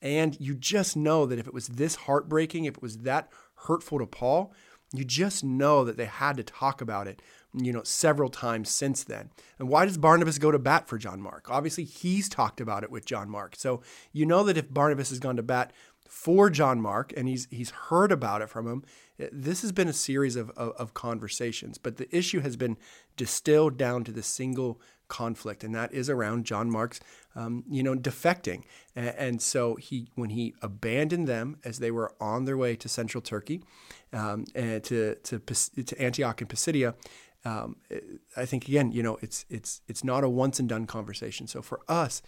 and 0.00 0.40
you 0.40 0.54
just 0.54 0.96
know 0.96 1.26
that 1.26 1.38
if 1.38 1.46
it 1.46 1.54
was 1.54 1.68
this 1.68 1.94
heartbreaking, 1.94 2.64
if 2.64 2.76
it 2.76 2.82
was 2.82 2.98
that 2.98 3.28
hurtful 3.66 3.98
to 3.98 4.06
Paul 4.06 4.52
you 4.98 5.04
just 5.04 5.44
know 5.44 5.84
that 5.84 5.96
they 5.96 6.06
had 6.06 6.36
to 6.36 6.42
talk 6.42 6.80
about 6.80 7.06
it, 7.06 7.20
you 7.52 7.72
know, 7.72 7.82
several 7.82 8.28
times 8.28 8.70
since 8.70 9.04
then. 9.04 9.30
And 9.58 9.68
why 9.68 9.84
does 9.84 9.98
Barnabas 9.98 10.38
go 10.38 10.50
to 10.50 10.58
bat 10.58 10.88
for 10.88 10.98
John 10.98 11.20
Mark? 11.20 11.50
Obviously, 11.50 11.84
he's 11.84 12.28
talked 12.28 12.60
about 12.60 12.82
it 12.82 12.90
with 12.90 13.04
John 13.04 13.28
Mark. 13.28 13.56
So 13.56 13.82
you 14.12 14.26
know 14.26 14.44
that 14.44 14.56
if 14.56 14.72
Barnabas 14.72 15.10
has 15.10 15.18
gone 15.18 15.36
to 15.36 15.42
bat 15.42 15.72
for 16.08 16.50
John 16.50 16.80
Mark 16.80 17.12
and 17.16 17.28
he's 17.28 17.48
he's 17.50 17.70
heard 17.70 18.12
about 18.12 18.42
it 18.42 18.48
from 18.48 18.66
him, 18.66 18.84
eh, 19.18 19.28
this 19.32 19.62
has 19.62 19.72
been 19.72 19.88
a 19.88 19.92
series 19.92 20.36
of, 20.36 20.50
of, 20.50 20.72
of 20.76 20.94
conversations. 20.94 21.78
But 21.78 21.96
the 21.96 22.14
issue 22.16 22.40
has 22.40 22.56
been 22.56 22.76
distilled 23.16 23.76
down 23.76 24.04
to 24.04 24.12
the 24.12 24.22
single 24.22 24.80
conflict, 25.14 25.62
and 25.62 25.72
that 25.74 25.94
is 25.94 26.10
around 26.10 26.44
John 26.44 26.68
Mark's, 26.68 26.98
um, 27.36 27.62
you 27.70 27.84
know, 27.84 27.94
defecting. 27.94 28.64
And, 28.96 29.14
and, 29.16 29.42
so 29.42 29.76
he, 29.76 30.08
when 30.16 30.30
he 30.30 30.54
abandoned 30.60 31.28
them 31.28 31.58
as 31.64 31.78
they 31.78 31.92
were 31.92 32.12
on 32.20 32.46
their 32.46 32.56
way 32.56 32.74
to 32.74 32.88
central 32.88 33.22
Turkey, 33.22 33.62
um, 34.12 34.44
and 34.56 34.82
to, 34.84 35.14
to 35.14 35.38
to 35.38 36.02
Antioch 36.02 36.40
and 36.40 36.50
Pisidia, 36.50 36.94
um, 37.44 37.76
I 38.36 38.44
think 38.44 38.66
again, 38.66 38.90
you 38.90 39.02
know, 39.02 39.18
it's 39.22 39.44
it's 39.48 39.82
it's 39.86 40.02
not 40.02 40.24
a 40.24 40.28
once 40.28 40.58
and 40.58 40.68
done 40.68 40.86
conversation. 40.86 41.46
So 41.46 41.62
for 41.62 41.80
us, 41.86 42.20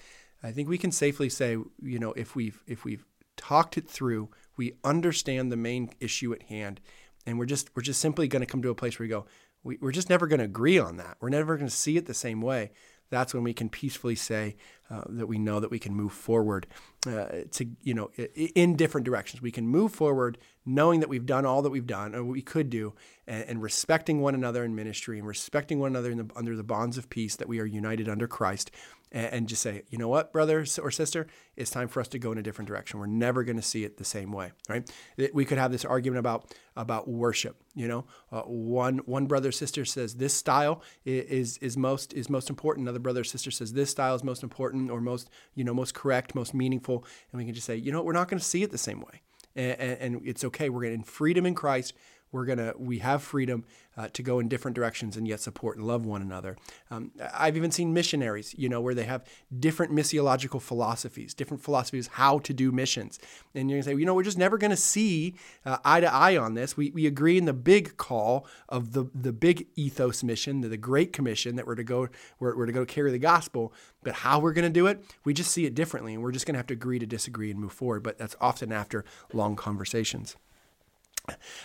I 0.42 0.52
think 0.52 0.68
we 0.68 0.78
can 0.78 0.92
safely 0.92 1.28
say, 1.28 1.56
you 1.82 1.98
know, 1.98 2.12
if 2.12 2.36
we've 2.36 2.62
if 2.66 2.84
we've 2.84 3.04
talked 3.36 3.76
it 3.76 3.88
through, 3.90 4.28
we 4.56 4.74
understand 4.84 5.50
the 5.50 5.56
main 5.56 5.90
issue 5.98 6.32
at 6.32 6.44
hand, 6.44 6.80
and 7.26 7.36
we're 7.36 7.46
just 7.46 7.74
we're 7.74 7.82
just 7.82 8.00
simply 8.00 8.28
going 8.28 8.44
to 8.46 8.52
come 8.52 8.62
to 8.62 8.70
a 8.70 8.74
place 8.74 8.98
where 8.98 9.04
we 9.04 9.10
go, 9.10 9.26
we, 9.66 9.78
we're 9.80 9.92
just 9.92 10.08
never 10.08 10.26
going 10.26 10.38
to 10.38 10.44
agree 10.44 10.78
on 10.78 10.96
that. 10.96 11.16
We're 11.20 11.28
never 11.28 11.56
going 11.56 11.68
to 11.68 11.74
see 11.74 11.96
it 11.96 12.06
the 12.06 12.14
same 12.14 12.40
way. 12.40 12.70
That's 13.10 13.32
when 13.32 13.44
we 13.44 13.54
can 13.54 13.68
peacefully 13.68 14.16
say 14.16 14.56
uh, 14.90 15.02
that 15.08 15.26
we 15.26 15.38
know 15.38 15.60
that 15.60 15.70
we 15.70 15.78
can 15.78 15.94
move 15.94 16.12
forward 16.12 16.66
uh, 17.06 17.26
to, 17.52 17.66
you 17.82 17.94
know, 17.94 18.10
in 18.34 18.74
different 18.74 19.04
directions. 19.04 19.40
We 19.40 19.52
can 19.52 19.68
move 19.68 19.92
forward 19.92 20.38
knowing 20.64 21.00
that 21.00 21.08
we've 21.08 21.26
done 21.26 21.46
all 21.46 21.62
that 21.62 21.70
we've 21.70 21.86
done 21.86 22.14
or 22.14 22.24
what 22.24 22.32
we 22.32 22.42
could 22.42 22.68
do 22.68 22.94
and, 23.26 23.44
and 23.44 23.62
respecting 23.62 24.20
one 24.20 24.34
another 24.34 24.64
in 24.64 24.74
ministry 24.74 25.18
and 25.18 25.26
respecting 25.26 25.78
one 25.78 25.92
another 25.92 26.14
the, 26.14 26.28
under 26.34 26.56
the 26.56 26.64
bonds 26.64 26.98
of 26.98 27.08
peace 27.08 27.36
that 27.36 27.48
we 27.48 27.60
are 27.60 27.64
united 27.64 28.08
under 28.08 28.26
Christ 28.26 28.72
and, 29.16 29.32
and 29.32 29.48
just 29.48 29.62
say, 29.62 29.82
you 29.88 29.96
know 29.96 30.08
what, 30.08 30.30
brother 30.30 30.66
or 30.82 30.90
sister, 30.90 31.26
it's 31.56 31.70
time 31.70 31.88
for 31.88 32.00
us 32.00 32.08
to 32.08 32.18
go 32.18 32.32
in 32.32 32.38
a 32.38 32.42
different 32.42 32.68
direction. 32.68 33.00
We're 33.00 33.06
never 33.06 33.44
going 33.44 33.56
to 33.56 33.62
see 33.62 33.82
it 33.82 33.96
the 33.96 34.04
same 34.04 34.30
way, 34.30 34.52
right? 34.68 34.88
We 35.32 35.46
could 35.46 35.56
have 35.56 35.72
this 35.72 35.84
argument 35.84 36.20
about 36.20 36.54
about 36.76 37.08
worship. 37.08 37.56
You 37.74 37.88
know, 37.88 38.04
uh, 38.30 38.42
one 38.42 38.98
one 38.98 39.26
brother 39.26 39.50
sister 39.50 39.86
says 39.86 40.16
this 40.16 40.34
style 40.34 40.82
is 41.06 41.56
is 41.58 41.78
most 41.78 42.12
is 42.12 42.28
most 42.28 42.50
important. 42.50 42.84
Another 42.84 42.98
brother 42.98 43.24
sister 43.24 43.50
says 43.50 43.72
this 43.72 43.90
style 43.90 44.14
is 44.14 44.22
most 44.22 44.42
important 44.42 44.90
or 44.90 45.00
most 45.00 45.30
you 45.54 45.64
know 45.64 45.72
most 45.72 45.94
correct, 45.94 46.34
most 46.34 46.52
meaningful, 46.52 47.04
and 47.32 47.38
we 47.38 47.46
can 47.46 47.54
just 47.54 47.66
say, 47.66 47.76
you 47.76 47.90
know, 47.90 47.98
what, 47.98 48.04
we're 48.04 48.12
not 48.12 48.28
going 48.28 48.38
to 48.38 48.44
see 48.44 48.62
it 48.62 48.70
the 48.70 48.78
same 48.78 49.00
way 49.00 49.22
and, 49.56 49.80
and 49.80 50.20
it's 50.24 50.44
okay. 50.44 50.68
We're 50.68 50.82
going 50.82 50.92
to 50.92 50.98
in 50.98 51.02
freedom 51.02 51.46
in 51.46 51.54
Christ 51.54 51.94
we're 52.36 52.44
gonna 52.44 52.74
we 52.78 52.98
have 52.98 53.22
freedom 53.22 53.64
uh, 53.96 54.08
to 54.12 54.22
go 54.22 54.38
in 54.38 54.46
different 54.46 54.74
directions 54.74 55.16
and 55.16 55.26
yet 55.26 55.40
support 55.40 55.78
and 55.78 55.86
love 55.86 56.04
one 56.04 56.20
another. 56.20 56.54
Um, 56.90 57.12
I've 57.32 57.56
even 57.56 57.70
seen 57.70 57.94
missionaries, 57.94 58.54
you 58.58 58.68
know, 58.68 58.78
where 58.82 58.94
they 58.94 59.04
have 59.04 59.24
different 59.58 59.90
missiological 59.90 60.60
philosophies, 60.60 61.32
different 61.32 61.62
philosophies 61.62 62.08
how 62.08 62.38
to 62.40 62.52
do 62.52 62.70
missions, 62.70 63.18
and 63.54 63.70
you're 63.70 63.78
gonna 63.78 63.94
say, 63.94 63.98
you 63.98 64.04
know, 64.04 64.14
we're 64.14 64.22
just 64.22 64.36
never 64.36 64.58
gonna 64.58 64.76
see 64.76 65.34
uh, 65.64 65.78
eye 65.82 66.00
to 66.00 66.12
eye 66.12 66.36
on 66.36 66.52
this. 66.54 66.76
We, 66.76 66.90
we 66.90 67.06
agree 67.06 67.38
in 67.38 67.46
the 67.46 67.54
big 67.54 67.96
call 67.96 68.46
of 68.68 68.92
the 68.92 69.06
the 69.14 69.32
big 69.32 69.66
ethos 69.74 70.22
mission, 70.22 70.60
the, 70.60 70.68
the 70.68 70.76
Great 70.76 71.14
Commission 71.14 71.56
that 71.56 71.66
we're 71.66 71.74
to 71.74 71.84
go 71.84 72.08
we're, 72.38 72.54
we're 72.54 72.66
to 72.66 72.72
go 72.72 72.84
carry 72.84 73.10
the 73.10 73.18
gospel, 73.18 73.72
but 74.04 74.12
how 74.12 74.38
we're 74.38 74.52
gonna 74.52 74.68
do 74.68 74.86
it, 74.86 75.02
we 75.24 75.32
just 75.32 75.50
see 75.50 75.64
it 75.64 75.74
differently, 75.74 76.12
and 76.12 76.22
we're 76.22 76.32
just 76.32 76.44
gonna 76.44 76.58
have 76.58 76.66
to 76.66 76.74
agree 76.74 76.98
to 76.98 77.06
disagree 77.06 77.50
and 77.50 77.58
move 77.58 77.72
forward. 77.72 78.02
But 78.02 78.18
that's 78.18 78.36
often 78.42 78.72
after 78.72 79.06
long 79.32 79.56
conversations. 79.56 80.36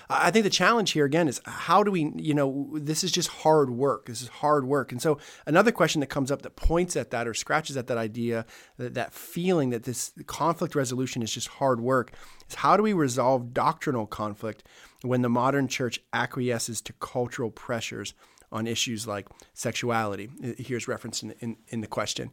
I 0.10 0.32
think 0.32 0.44
the 0.44 0.50
challenge 0.50 0.92
here 0.92 1.06
again 1.06 1.28
is 1.28 1.42
how 1.46 1.84
do 1.84 1.92
we, 1.92 2.12
you 2.16 2.34
know, 2.34 2.70
this 2.74 3.04
is 3.04 3.12
just 3.12 3.30
hard 3.30 3.70
work. 3.70 4.08
This 4.08 4.22
is 4.22 4.28
hard 4.28 4.66
work. 4.66 4.92
And 4.92 5.02
so 5.02 5.18
another 5.46 5.72
question 5.72 6.00
that 6.02 6.08
comes 6.08 6.32
up 6.32 6.42
that 6.42 6.56
points 6.56 6.96
at 6.96 7.12
that 7.12 7.28
or 7.28 7.34
scratches 7.34 7.78
at 7.78 7.88
that 7.88 7.98
idea, 7.98 8.46
that, 8.78 8.94
that 8.94 9.14
feeling 9.14 9.70
that 9.70 9.84
this 9.84 10.14
conflict 10.28 10.76
resolution 10.76 11.22
is 11.22 11.32
just 11.32 11.48
hard 11.48 11.82
work, 11.82 12.12
is 12.50 12.56
how 12.56 12.78
do 12.78 12.84
we 12.84 12.94
resolve 12.94 13.54
doctrinal 13.54 14.08
conflict 14.08 14.64
when 15.02 15.22
the 15.22 15.30
modern 15.30 15.68
church 15.68 16.00
acquiesces 16.14 16.82
to 16.82 16.94
cultural 16.94 17.52
pressures 17.52 18.14
on 18.52 18.68
issues 18.68 19.08
like 19.08 19.28
sexuality? 19.54 20.30
Here's 20.58 20.88
reference 20.88 21.24
in, 21.24 21.32
in, 21.40 21.58
in 21.68 21.82
the 21.82 21.88
question. 21.88 22.32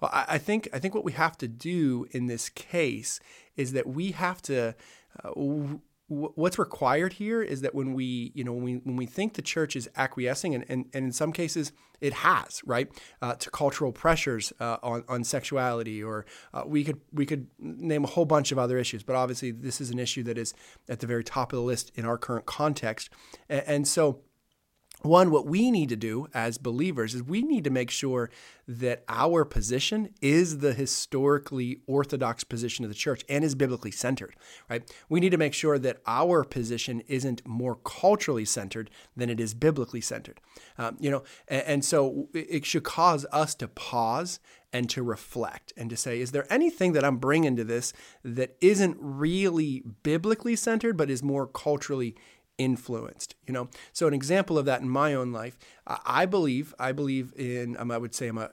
Well, 0.00 0.10
I 0.12 0.38
think 0.38 0.68
I 0.72 0.78
think 0.78 0.94
what 0.94 1.04
we 1.04 1.12
have 1.12 1.36
to 1.38 1.48
do 1.48 2.06
in 2.12 2.26
this 2.26 2.48
case 2.50 3.18
is 3.56 3.72
that 3.72 3.86
we 3.86 4.12
have 4.12 4.40
to 4.42 4.76
uh, 5.24 5.30
what's 6.08 6.58
required 6.58 7.14
here 7.14 7.42
is 7.42 7.60
that 7.60 7.74
when 7.74 7.92
we 7.92 8.32
you 8.34 8.42
know 8.44 8.52
when 8.52 8.64
we 8.64 8.74
when 8.76 8.96
we 8.96 9.06
think 9.06 9.34
the 9.34 9.42
church 9.42 9.76
is 9.76 9.88
acquiescing 9.96 10.54
and, 10.54 10.64
and, 10.68 10.86
and 10.94 11.06
in 11.06 11.12
some 11.12 11.32
cases 11.32 11.72
it 12.00 12.12
has 12.12 12.62
right 12.64 12.88
uh, 13.20 13.34
to 13.34 13.50
cultural 13.50 13.92
pressures 13.92 14.52
uh, 14.60 14.78
on, 14.82 15.04
on 15.08 15.22
sexuality 15.22 16.02
or 16.02 16.24
uh, 16.54 16.62
we 16.66 16.82
could 16.82 17.00
we 17.12 17.26
could 17.26 17.46
name 17.58 18.04
a 18.04 18.06
whole 18.06 18.24
bunch 18.24 18.52
of 18.52 18.58
other 18.58 18.78
issues 18.78 19.02
but 19.02 19.16
obviously 19.16 19.50
this 19.50 19.80
is 19.80 19.90
an 19.90 19.98
issue 19.98 20.22
that 20.22 20.38
is 20.38 20.54
at 20.88 21.00
the 21.00 21.06
very 21.06 21.24
top 21.24 21.52
of 21.52 21.58
the 21.58 21.62
list 21.62 21.92
in 21.94 22.04
our 22.04 22.18
current 22.18 22.46
context. 22.46 23.10
And, 23.48 23.62
and 23.66 23.88
so 23.88 24.20
one, 25.02 25.30
what 25.30 25.46
we 25.46 25.70
need 25.70 25.88
to 25.90 25.96
do 25.96 26.26
as 26.34 26.58
believers 26.58 27.14
is 27.14 27.22
we 27.22 27.42
need 27.42 27.62
to 27.64 27.70
make 27.70 27.90
sure 27.90 28.30
that 28.66 29.04
our 29.08 29.44
position 29.44 30.12
is 30.20 30.58
the 30.58 30.74
historically 30.74 31.80
orthodox 31.86 32.42
position 32.42 32.84
of 32.84 32.90
the 32.90 32.96
church 32.96 33.24
and 33.28 33.44
is 33.44 33.54
biblically 33.54 33.92
centered, 33.92 34.34
right? 34.68 34.82
We 35.08 35.20
need 35.20 35.30
to 35.30 35.38
make 35.38 35.54
sure 35.54 35.78
that 35.78 35.98
our 36.06 36.42
position 36.42 37.00
isn't 37.06 37.46
more 37.46 37.76
culturally 37.76 38.44
centered 38.44 38.90
than 39.16 39.30
it 39.30 39.38
is 39.38 39.54
biblically 39.54 40.00
centered. 40.00 40.40
Um, 40.76 40.96
you 40.98 41.10
know, 41.10 41.22
and, 41.46 41.62
and 41.62 41.84
so 41.84 42.28
it 42.34 42.66
should 42.66 42.84
cause 42.84 43.24
us 43.30 43.54
to 43.56 43.68
pause 43.68 44.40
and 44.72 44.90
to 44.90 45.02
reflect 45.02 45.72
and 45.76 45.88
to 45.90 45.96
say, 45.96 46.20
is 46.20 46.32
there 46.32 46.52
anything 46.52 46.92
that 46.92 47.04
I'm 47.04 47.18
bringing 47.18 47.56
to 47.56 47.64
this 47.64 47.92
that 48.24 48.56
isn't 48.60 48.96
really 49.00 49.84
biblically 50.02 50.56
centered, 50.56 50.96
but 50.96 51.08
is 51.08 51.22
more 51.22 51.46
culturally 51.46 52.16
influenced 52.58 53.36
you 53.48 53.54
know? 53.54 53.68
So 53.92 54.06
an 54.06 54.14
example 54.14 54.58
of 54.58 54.66
that 54.66 54.80
in 54.82 54.88
my 54.88 55.14
own 55.14 55.32
life 55.32 55.58
i 56.04 56.26
believe 56.26 56.74
i 56.78 56.92
believe 56.92 57.32
in 57.36 57.76
um, 57.78 57.90
i 57.90 57.98
would 57.98 58.14
say 58.14 58.28
i'm 58.28 58.38
a 58.38 58.50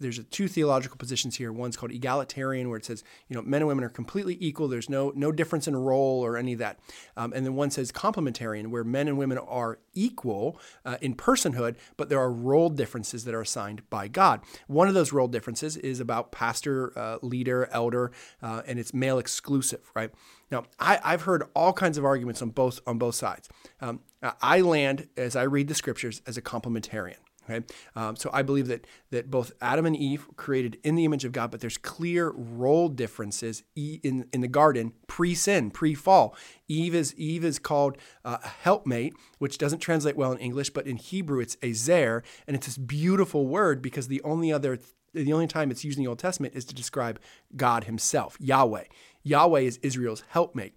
there's 0.00 0.18
a 0.18 0.22
two 0.22 0.46
theological 0.46 0.96
positions 0.96 1.36
here. 1.36 1.52
One's 1.52 1.76
called 1.76 1.90
egalitarian, 1.90 2.68
where 2.68 2.78
it 2.78 2.84
says 2.84 3.02
you 3.28 3.34
know 3.34 3.42
men 3.42 3.62
and 3.62 3.68
women 3.68 3.84
are 3.84 3.88
completely 3.88 4.36
equal. 4.40 4.68
There's 4.68 4.90
no 4.90 5.12
no 5.14 5.32
difference 5.32 5.66
in 5.66 5.74
role 5.74 6.24
or 6.24 6.36
any 6.36 6.52
of 6.52 6.58
that. 6.58 6.78
Um, 7.16 7.32
and 7.32 7.44
then 7.44 7.54
one 7.54 7.70
says 7.70 7.90
complementarian, 7.90 8.68
where 8.68 8.84
men 8.84 9.08
and 9.08 9.18
women 9.18 9.38
are 9.38 9.78
equal 9.94 10.60
uh, 10.84 10.98
in 11.00 11.14
personhood, 11.14 11.76
but 11.96 12.08
there 12.08 12.20
are 12.20 12.30
role 12.30 12.68
differences 12.68 13.24
that 13.24 13.34
are 13.34 13.40
assigned 13.40 13.88
by 13.90 14.08
God. 14.08 14.40
One 14.66 14.88
of 14.88 14.94
those 14.94 15.12
role 15.12 15.28
differences 15.28 15.76
is 15.76 16.00
about 16.00 16.30
pastor, 16.30 16.96
uh, 16.98 17.18
leader, 17.22 17.68
elder, 17.72 18.12
uh, 18.42 18.62
and 18.66 18.78
it's 18.78 18.92
male 18.94 19.18
exclusive, 19.18 19.90
right? 19.94 20.10
Now, 20.50 20.64
I, 20.78 20.98
have 21.10 21.22
heard 21.22 21.44
all 21.54 21.72
kinds 21.72 21.98
of 21.98 22.04
arguments 22.04 22.40
on 22.42 22.50
both 22.50 22.80
on 22.86 22.98
both 22.98 23.14
sides. 23.14 23.48
Um, 23.80 24.00
I 24.22 24.60
land 24.60 25.08
as 25.16 25.36
I 25.36 25.42
read 25.42 25.68
the 25.68 25.74
scriptures 25.74 26.22
as 26.26 26.36
a 26.36 26.42
complementarian. 26.42 27.16
Okay, 27.48 27.64
um, 27.96 28.16
so 28.16 28.30
I 28.32 28.42
believe 28.42 28.66
that 28.68 28.86
that 29.10 29.30
both 29.30 29.52
Adam 29.60 29.86
and 29.86 29.96
Eve 29.96 30.26
were 30.26 30.34
created 30.34 30.78
in 30.84 30.96
the 30.96 31.04
image 31.04 31.24
of 31.24 31.32
God, 31.32 31.50
but 31.50 31.60
there's 31.60 31.78
clear 31.78 32.30
role 32.30 32.88
differences 32.88 33.62
in 33.74 34.26
in 34.32 34.40
the 34.40 34.48
garden 34.48 34.92
pre-sin, 35.06 35.70
pre-fall. 35.70 36.36
Eve 36.68 36.94
is 36.94 37.14
Eve 37.16 37.44
is 37.44 37.58
called 37.58 37.96
uh, 38.24 38.38
a 38.42 38.48
helpmate, 38.48 39.14
which 39.38 39.58
doesn't 39.58 39.78
translate 39.78 40.16
well 40.16 40.32
in 40.32 40.38
English, 40.38 40.70
but 40.70 40.86
in 40.86 40.96
Hebrew 40.96 41.40
it's 41.40 41.56
ezer, 41.62 42.22
and 42.46 42.56
it's 42.56 42.66
this 42.66 42.78
beautiful 42.78 43.46
word 43.46 43.80
because 43.80 44.08
the 44.08 44.22
only 44.22 44.52
other 44.52 44.78
the 45.14 45.32
only 45.32 45.46
time 45.46 45.70
it's 45.70 45.84
used 45.84 45.98
in 45.98 46.04
the 46.04 46.08
Old 46.08 46.18
Testament 46.18 46.54
is 46.54 46.64
to 46.66 46.74
describe 46.74 47.18
God 47.56 47.84
Himself, 47.84 48.36
Yahweh. 48.40 48.84
Yahweh 49.22 49.60
is 49.60 49.78
Israel's 49.82 50.22
helpmate. 50.28 50.74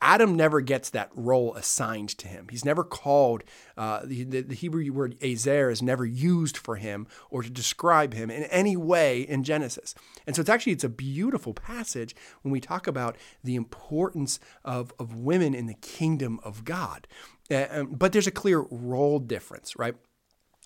Adam 0.00 0.34
never 0.34 0.60
gets 0.60 0.90
that 0.90 1.10
role 1.14 1.54
assigned 1.54 2.10
to 2.18 2.28
him. 2.28 2.48
He's 2.50 2.64
never 2.64 2.84
called, 2.84 3.44
uh, 3.76 4.00
the, 4.04 4.24
the, 4.24 4.54
Hebrew 4.54 4.90
word 4.92 5.16
ezer 5.22 5.70
is 5.70 5.82
never 5.82 6.04
used 6.04 6.56
for 6.56 6.76
him 6.76 7.06
or 7.30 7.42
to 7.42 7.50
describe 7.50 8.14
him 8.14 8.30
in 8.30 8.44
any 8.44 8.76
way 8.76 9.22
in 9.22 9.44
Genesis. 9.44 9.94
And 10.26 10.34
so 10.34 10.40
it's 10.40 10.50
actually, 10.50 10.72
it's 10.72 10.84
a 10.84 10.88
beautiful 10.88 11.54
passage 11.54 12.14
when 12.42 12.52
we 12.52 12.60
talk 12.60 12.86
about 12.86 13.16
the 13.44 13.56
importance 13.56 14.40
of, 14.64 14.92
of 14.98 15.14
women 15.14 15.54
in 15.54 15.66
the 15.66 15.74
kingdom 15.74 16.40
of 16.42 16.64
God. 16.64 17.06
Uh, 17.50 17.84
but 17.84 18.12
there's 18.12 18.26
a 18.26 18.32
clear 18.32 18.60
role 18.70 19.18
difference, 19.18 19.76
right? 19.76 19.94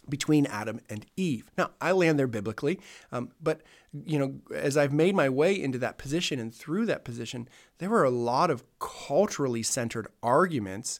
Between 0.08 0.46
Adam 0.46 0.80
and 0.88 1.06
Eve. 1.16 1.50
Now, 1.56 1.70
I 1.80 1.92
land 1.92 2.18
there 2.18 2.26
biblically, 2.26 2.80
um, 3.10 3.30
but 3.40 3.62
you 3.92 4.18
know, 4.18 4.40
as 4.54 4.76
I've 4.76 4.92
made 4.92 5.14
my 5.14 5.28
way 5.28 5.60
into 5.60 5.78
that 5.78 5.98
position 5.98 6.38
and 6.38 6.54
through 6.54 6.86
that 6.86 7.04
position, 7.04 7.48
there 7.78 7.90
were 7.90 8.04
a 8.04 8.10
lot 8.10 8.50
of 8.50 8.64
culturally 8.78 9.62
centered 9.62 10.08
arguments 10.22 10.98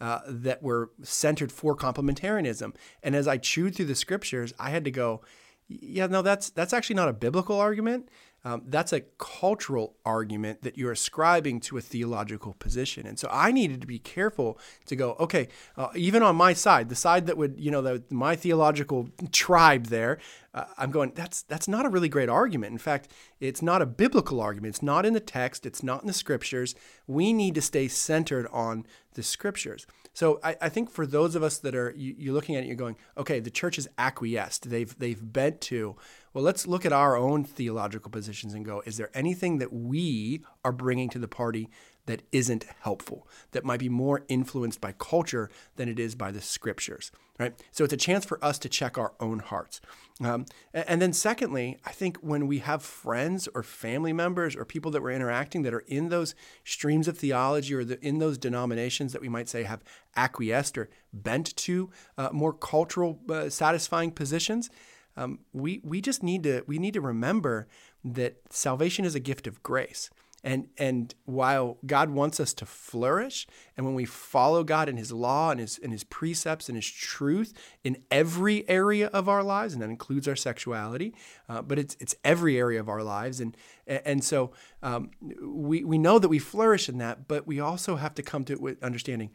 uh, 0.00 0.20
that 0.26 0.62
were 0.62 0.90
centered 1.02 1.52
for 1.52 1.76
complementarianism. 1.76 2.74
And 3.02 3.14
as 3.14 3.28
I 3.28 3.38
chewed 3.38 3.76
through 3.76 3.86
the 3.86 3.94
scriptures, 3.94 4.52
I 4.58 4.70
had 4.70 4.84
to 4.84 4.90
go, 4.90 5.22
yeah, 5.68 6.08
no, 6.08 6.22
that's 6.22 6.50
that's 6.50 6.72
actually 6.72 6.96
not 6.96 7.08
a 7.08 7.12
biblical 7.12 7.58
argument. 7.58 8.08
Um, 8.44 8.62
that's 8.66 8.92
a 8.92 9.02
cultural 9.18 9.94
argument 10.04 10.62
that 10.62 10.76
you're 10.76 10.90
ascribing 10.90 11.60
to 11.60 11.76
a 11.76 11.80
theological 11.80 12.54
position. 12.54 13.06
And 13.06 13.16
so 13.18 13.28
I 13.30 13.52
needed 13.52 13.80
to 13.82 13.86
be 13.86 14.00
careful 14.00 14.58
to 14.86 14.96
go, 14.96 15.16
okay, 15.20 15.48
uh, 15.76 15.88
even 15.94 16.22
on 16.24 16.34
my 16.34 16.52
side, 16.52 16.88
the 16.88 16.96
side 16.96 17.26
that 17.26 17.36
would, 17.36 17.54
you 17.58 17.70
know, 17.70 17.82
the, 17.82 18.02
my 18.10 18.34
theological 18.34 19.08
tribe 19.30 19.86
there, 19.86 20.18
uh, 20.54 20.64
I'm 20.76 20.90
going, 20.90 21.12
that's, 21.14 21.42
that's 21.42 21.68
not 21.68 21.86
a 21.86 21.88
really 21.88 22.08
great 22.08 22.28
argument. 22.28 22.72
In 22.72 22.78
fact, 22.78 23.12
it's 23.38 23.62
not 23.62 23.80
a 23.80 23.86
biblical 23.86 24.40
argument. 24.40 24.74
It's 24.74 24.82
not 24.82 25.06
in 25.06 25.12
the 25.12 25.20
text, 25.20 25.64
it's 25.64 25.82
not 25.82 26.00
in 26.02 26.08
the 26.08 26.12
scriptures. 26.12 26.74
We 27.06 27.32
need 27.32 27.54
to 27.54 27.62
stay 27.62 27.86
centered 27.86 28.48
on 28.52 28.86
the 29.14 29.22
scriptures. 29.22 29.86
So 30.14 30.40
I, 30.42 30.56
I 30.60 30.68
think 30.68 30.90
for 30.90 31.06
those 31.06 31.34
of 31.34 31.42
us 31.42 31.58
that 31.58 31.74
are, 31.74 31.94
you, 31.96 32.30
are 32.30 32.34
looking 32.34 32.56
at 32.56 32.64
it, 32.64 32.66
you're 32.66 32.76
going, 32.76 32.96
okay, 33.16 33.40
the 33.40 33.50
church 33.50 33.78
is 33.78 33.88
acquiesced. 33.96 34.68
They've, 34.68 34.98
they've 34.98 35.32
bent 35.32 35.60
to, 35.62 35.96
well, 36.32 36.44
let's 36.44 36.66
look 36.66 36.86
at 36.86 36.92
our 36.92 37.16
own 37.16 37.44
theological 37.44 38.10
positions 38.10 38.54
and 38.54 38.64
go, 38.64 38.82
is 38.86 38.96
there 38.96 39.10
anything 39.14 39.58
that 39.58 39.72
we 39.72 40.42
are 40.64 40.72
bringing 40.72 41.08
to 41.10 41.18
the 41.18 41.28
party 41.28 41.68
that 42.06 42.22
isn't 42.32 42.66
helpful, 42.80 43.28
that 43.52 43.64
might 43.64 43.78
be 43.78 43.88
more 43.88 44.24
influenced 44.28 44.80
by 44.80 44.92
culture 44.92 45.48
than 45.76 45.88
it 45.88 46.00
is 46.00 46.14
by 46.16 46.32
the 46.32 46.40
scriptures, 46.40 47.12
right? 47.38 47.54
So 47.70 47.84
it's 47.84 47.92
a 47.92 47.98
chance 47.98 48.24
for 48.24 48.44
us 48.44 48.58
to 48.60 48.68
check 48.68 48.98
our 48.98 49.12
own 49.20 49.38
hearts. 49.38 49.80
Um, 50.20 50.46
and 50.74 51.00
then, 51.00 51.12
secondly, 51.12 51.78
I 51.84 51.92
think 51.92 52.18
when 52.18 52.46
we 52.48 52.58
have 52.58 52.82
friends 52.82 53.48
or 53.54 53.62
family 53.62 54.12
members 54.12 54.56
or 54.56 54.64
people 54.64 54.90
that 54.92 55.02
we're 55.02 55.12
interacting 55.12 55.62
that 55.62 55.74
are 55.74 55.84
in 55.86 56.08
those 56.08 56.34
streams 56.64 57.06
of 57.06 57.18
theology 57.18 57.74
or 57.74 57.84
the, 57.84 58.04
in 58.04 58.18
those 58.18 58.36
denominations 58.36 59.12
that 59.12 59.22
we 59.22 59.28
might 59.28 59.48
say 59.48 59.62
have 59.62 59.84
acquiesced 60.16 60.76
or 60.76 60.90
bent 61.12 61.54
to 61.56 61.90
uh, 62.18 62.30
more 62.32 62.52
cultural 62.52 63.20
uh, 63.30 63.48
satisfying 63.48 64.10
positions, 64.10 64.70
um, 65.16 65.40
we 65.52 65.80
we 65.84 66.00
just 66.00 66.22
need 66.22 66.42
to 66.44 66.62
we 66.66 66.78
need 66.78 66.94
to 66.94 67.00
remember 67.00 67.66
that 68.04 68.36
salvation 68.50 69.04
is 69.04 69.14
a 69.14 69.20
gift 69.20 69.46
of 69.46 69.62
grace. 69.62 70.10
And 70.44 70.68
and 70.76 71.14
while 71.24 71.78
God 71.86 72.10
wants 72.10 72.40
us 72.40 72.52
to 72.54 72.66
flourish, 72.66 73.46
and 73.76 73.86
when 73.86 73.94
we 73.94 74.04
follow 74.04 74.64
God 74.64 74.88
in 74.88 74.96
His 74.96 75.12
law 75.12 75.52
and 75.52 75.60
His 75.60 75.78
and 75.80 75.92
His 75.92 76.02
precepts 76.02 76.68
and 76.68 76.74
His 76.74 76.90
truth 76.90 77.52
in 77.84 77.98
every 78.10 78.68
area 78.68 79.06
of 79.08 79.28
our 79.28 79.44
lives, 79.44 79.72
and 79.72 79.80
that 79.82 79.88
includes 79.88 80.26
our 80.26 80.34
sexuality, 80.34 81.14
uh, 81.48 81.62
but 81.62 81.78
it's 81.78 81.96
it's 82.00 82.16
every 82.24 82.58
area 82.58 82.80
of 82.80 82.88
our 82.88 83.04
lives, 83.04 83.38
and 83.38 83.56
and 83.86 84.24
so 84.24 84.50
um, 84.82 85.12
we 85.40 85.84
we 85.84 85.96
know 85.96 86.18
that 86.18 86.28
we 86.28 86.40
flourish 86.40 86.88
in 86.88 86.98
that, 86.98 87.28
but 87.28 87.46
we 87.46 87.60
also 87.60 87.94
have 87.94 88.14
to 88.14 88.22
come 88.22 88.44
to 88.46 88.52
it 88.52 88.60
with 88.60 88.82
understanding 88.82 89.30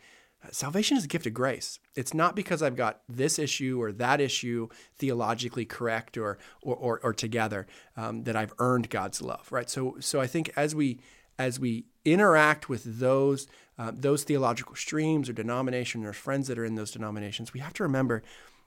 salvation 0.52 0.98
is 0.98 1.06
a 1.06 1.08
gift 1.08 1.26
of 1.26 1.34
grace. 1.34 1.80
It's 1.96 2.14
not 2.14 2.36
because 2.36 2.62
I've 2.62 2.76
got 2.76 3.02
this 3.08 3.40
issue 3.40 3.82
or 3.82 3.92
that 3.94 4.22
issue 4.22 4.68
theologically 4.98 5.66
correct 5.66 6.18
or 6.18 6.38
or, 6.62 6.76
or, 6.76 7.00
or 7.04 7.14
together 7.14 7.68
um, 7.96 8.24
that 8.24 8.36
I've 8.36 8.54
earned 8.60 8.90
God's 8.90 9.22
love, 9.22 9.52
right? 9.52 9.70
So 9.70 9.98
so 10.00 10.20
I 10.20 10.28
think 10.28 10.52
as 10.56 10.76
we 10.76 11.00
as 11.40 11.60
we 11.60 11.86
interact 12.06 12.70
with 12.70 13.00
those 13.00 13.48
uh, 13.78 13.92
those 13.94 14.24
theological 14.24 14.76
streams 14.76 15.30
or 15.30 15.34
denominations 15.34 16.06
or 16.06 16.14
friends 16.14 16.48
that 16.48 16.58
are 16.58 16.66
in 16.66 16.76
those 16.76 16.92
denominations, 16.92 17.54
we 17.54 17.60
have 17.60 17.74
to 17.74 17.84
remember, 17.84 18.24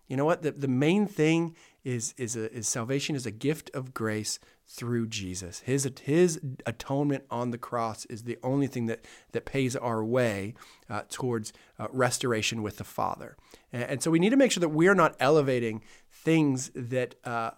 you 0.07 0.17
know 0.17 0.25
what? 0.25 0.43
The, 0.43 0.53
the 0.53 0.69
main 0.69 1.07
thing 1.07 1.57
is 1.85 2.15
is 2.17 2.37
a, 2.37 2.53
is 2.53 2.69
salvation 2.69 3.17
is 3.17 3.27
a 3.27 3.31
gift 3.31 3.71
of 3.75 3.95
grace 3.95 4.39
through 4.73 5.09
Jesus. 5.09 5.61
His 5.61 5.91
his 6.03 6.41
atonement 6.65 7.25
on 7.29 7.50
the 7.50 7.59
cross 7.59 8.05
is 8.05 8.23
the 8.23 8.39
only 8.43 8.69
thing 8.69 8.87
that 8.87 9.05
that 9.33 9.45
pays 9.45 9.75
our 9.75 10.05
way 10.05 10.55
uh, 10.89 11.03
towards 11.09 11.53
uh, 11.79 11.89
restoration 11.91 12.62
with 12.62 12.77
the 12.77 12.85
Father. 12.85 13.37
And, 13.73 13.83
and, 13.83 14.03
so 14.03 14.12
we 14.12 14.21
need 14.21 14.31
to 14.31 14.37
make 14.37 14.53
sure 14.53 14.61
that 14.61 14.69
we're 14.69 14.95
not 14.95 15.17
elevating 15.19 15.83
things 16.09 16.71
that 16.75 17.17
uh, 17.25 17.50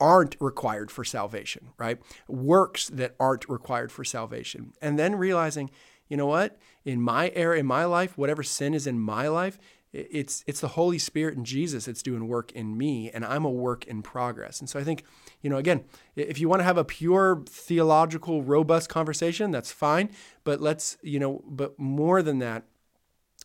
aren't 0.00 0.36
required 0.40 0.90
for 0.90 1.04
salvation, 1.04 1.68
right? 1.76 1.98
Works 2.28 2.88
that 2.88 3.14
aren't 3.20 3.46
required 3.48 3.92
for 3.92 4.04
salvation, 4.04 4.72
and 4.80 4.98
then 4.98 5.16
realizing, 5.16 5.70
you 6.08 6.16
know 6.16 6.26
what, 6.26 6.58
in 6.84 7.02
my 7.02 7.30
era, 7.34 7.58
in 7.58 7.66
my 7.66 7.84
life, 7.84 8.16
whatever 8.16 8.42
sin 8.42 8.72
is 8.72 8.86
in 8.86 8.98
my 8.98 9.28
life, 9.28 9.58
it's 9.92 10.42
it's 10.46 10.60
the 10.60 10.68
Holy 10.68 10.98
Spirit 10.98 11.36
and 11.36 11.44
Jesus 11.44 11.84
that's 11.84 12.02
doing 12.02 12.26
work 12.26 12.52
in 12.52 12.78
me, 12.78 13.10
and 13.10 13.22
I'm 13.22 13.44
a 13.44 13.50
work 13.50 13.84
in 13.86 14.02
progress. 14.02 14.60
And 14.60 14.68
so 14.68 14.80
I 14.80 14.84
think, 14.84 15.04
you 15.44 15.50
know, 15.50 15.58
again, 15.58 15.84
if 16.16 16.40
you 16.40 16.48
want 16.48 16.60
to 16.60 16.64
have 16.64 16.78
a 16.78 16.84
pure 16.84 17.44
theological, 17.46 18.42
robust 18.42 18.88
conversation, 18.88 19.50
that's 19.50 19.70
fine. 19.70 20.08
But 20.42 20.62
let's, 20.62 20.96
you 21.02 21.20
know, 21.20 21.44
but 21.46 21.78
more 21.78 22.22
than 22.22 22.38
that, 22.38 22.64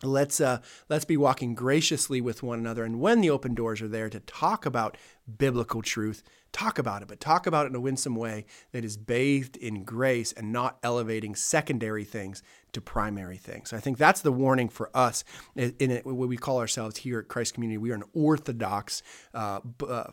let's 0.01 0.39
uh, 0.39 0.59
let's 0.87 1.03
be 1.03 1.17
walking 1.17 1.55
graciously 1.55 2.21
with 2.21 2.41
one 2.41 2.57
another. 2.57 2.85
And 2.85 3.01
when 3.01 3.19
the 3.19 3.29
open 3.29 3.53
doors 3.53 3.81
are 3.81 3.89
there 3.89 4.09
to 4.09 4.21
talk 4.21 4.65
about 4.65 4.95
biblical 5.37 5.81
truth, 5.81 6.23
talk 6.53 6.79
about 6.79 7.01
it, 7.01 7.09
but 7.09 7.19
talk 7.19 7.45
about 7.45 7.65
it 7.65 7.69
in 7.71 7.75
a 7.75 7.81
winsome 7.81 8.15
way 8.15 8.45
that 8.71 8.85
is 8.85 8.95
bathed 8.95 9.57
in 9.57 9.83
grace 9.83 10.31
and 10.31 10.53
not 10.53 10.79
elevating 10.81 11.35
secondary 11.35 12.05
things 12.05 12.41
to 12.73 12.81
primary 12.81 13.37
things. 13.37 13.73
I 13.73 13.79
think 13.79 13.97
that's 13.97 14.21
the 14.21 14.31
warning 14.31 14.69
for 14.69 14.89
us 14.93 15.23
in, 15.55 15.75
in 15.79 15.91
what 16.03 16.29
we 16.29 16.37
call 16.37 16.59
ourselves 16.59 16.97
here 16.97 17.19
at 17.19 17.27
Christ 17.27 17.53
Community. 17.53 17.77
We 17.77 17.91
are 17.91 17.95
an 17.95 18.03
orthodox 18.13 19.03
uh, 19.33 19.59
uh, 19.87 20.11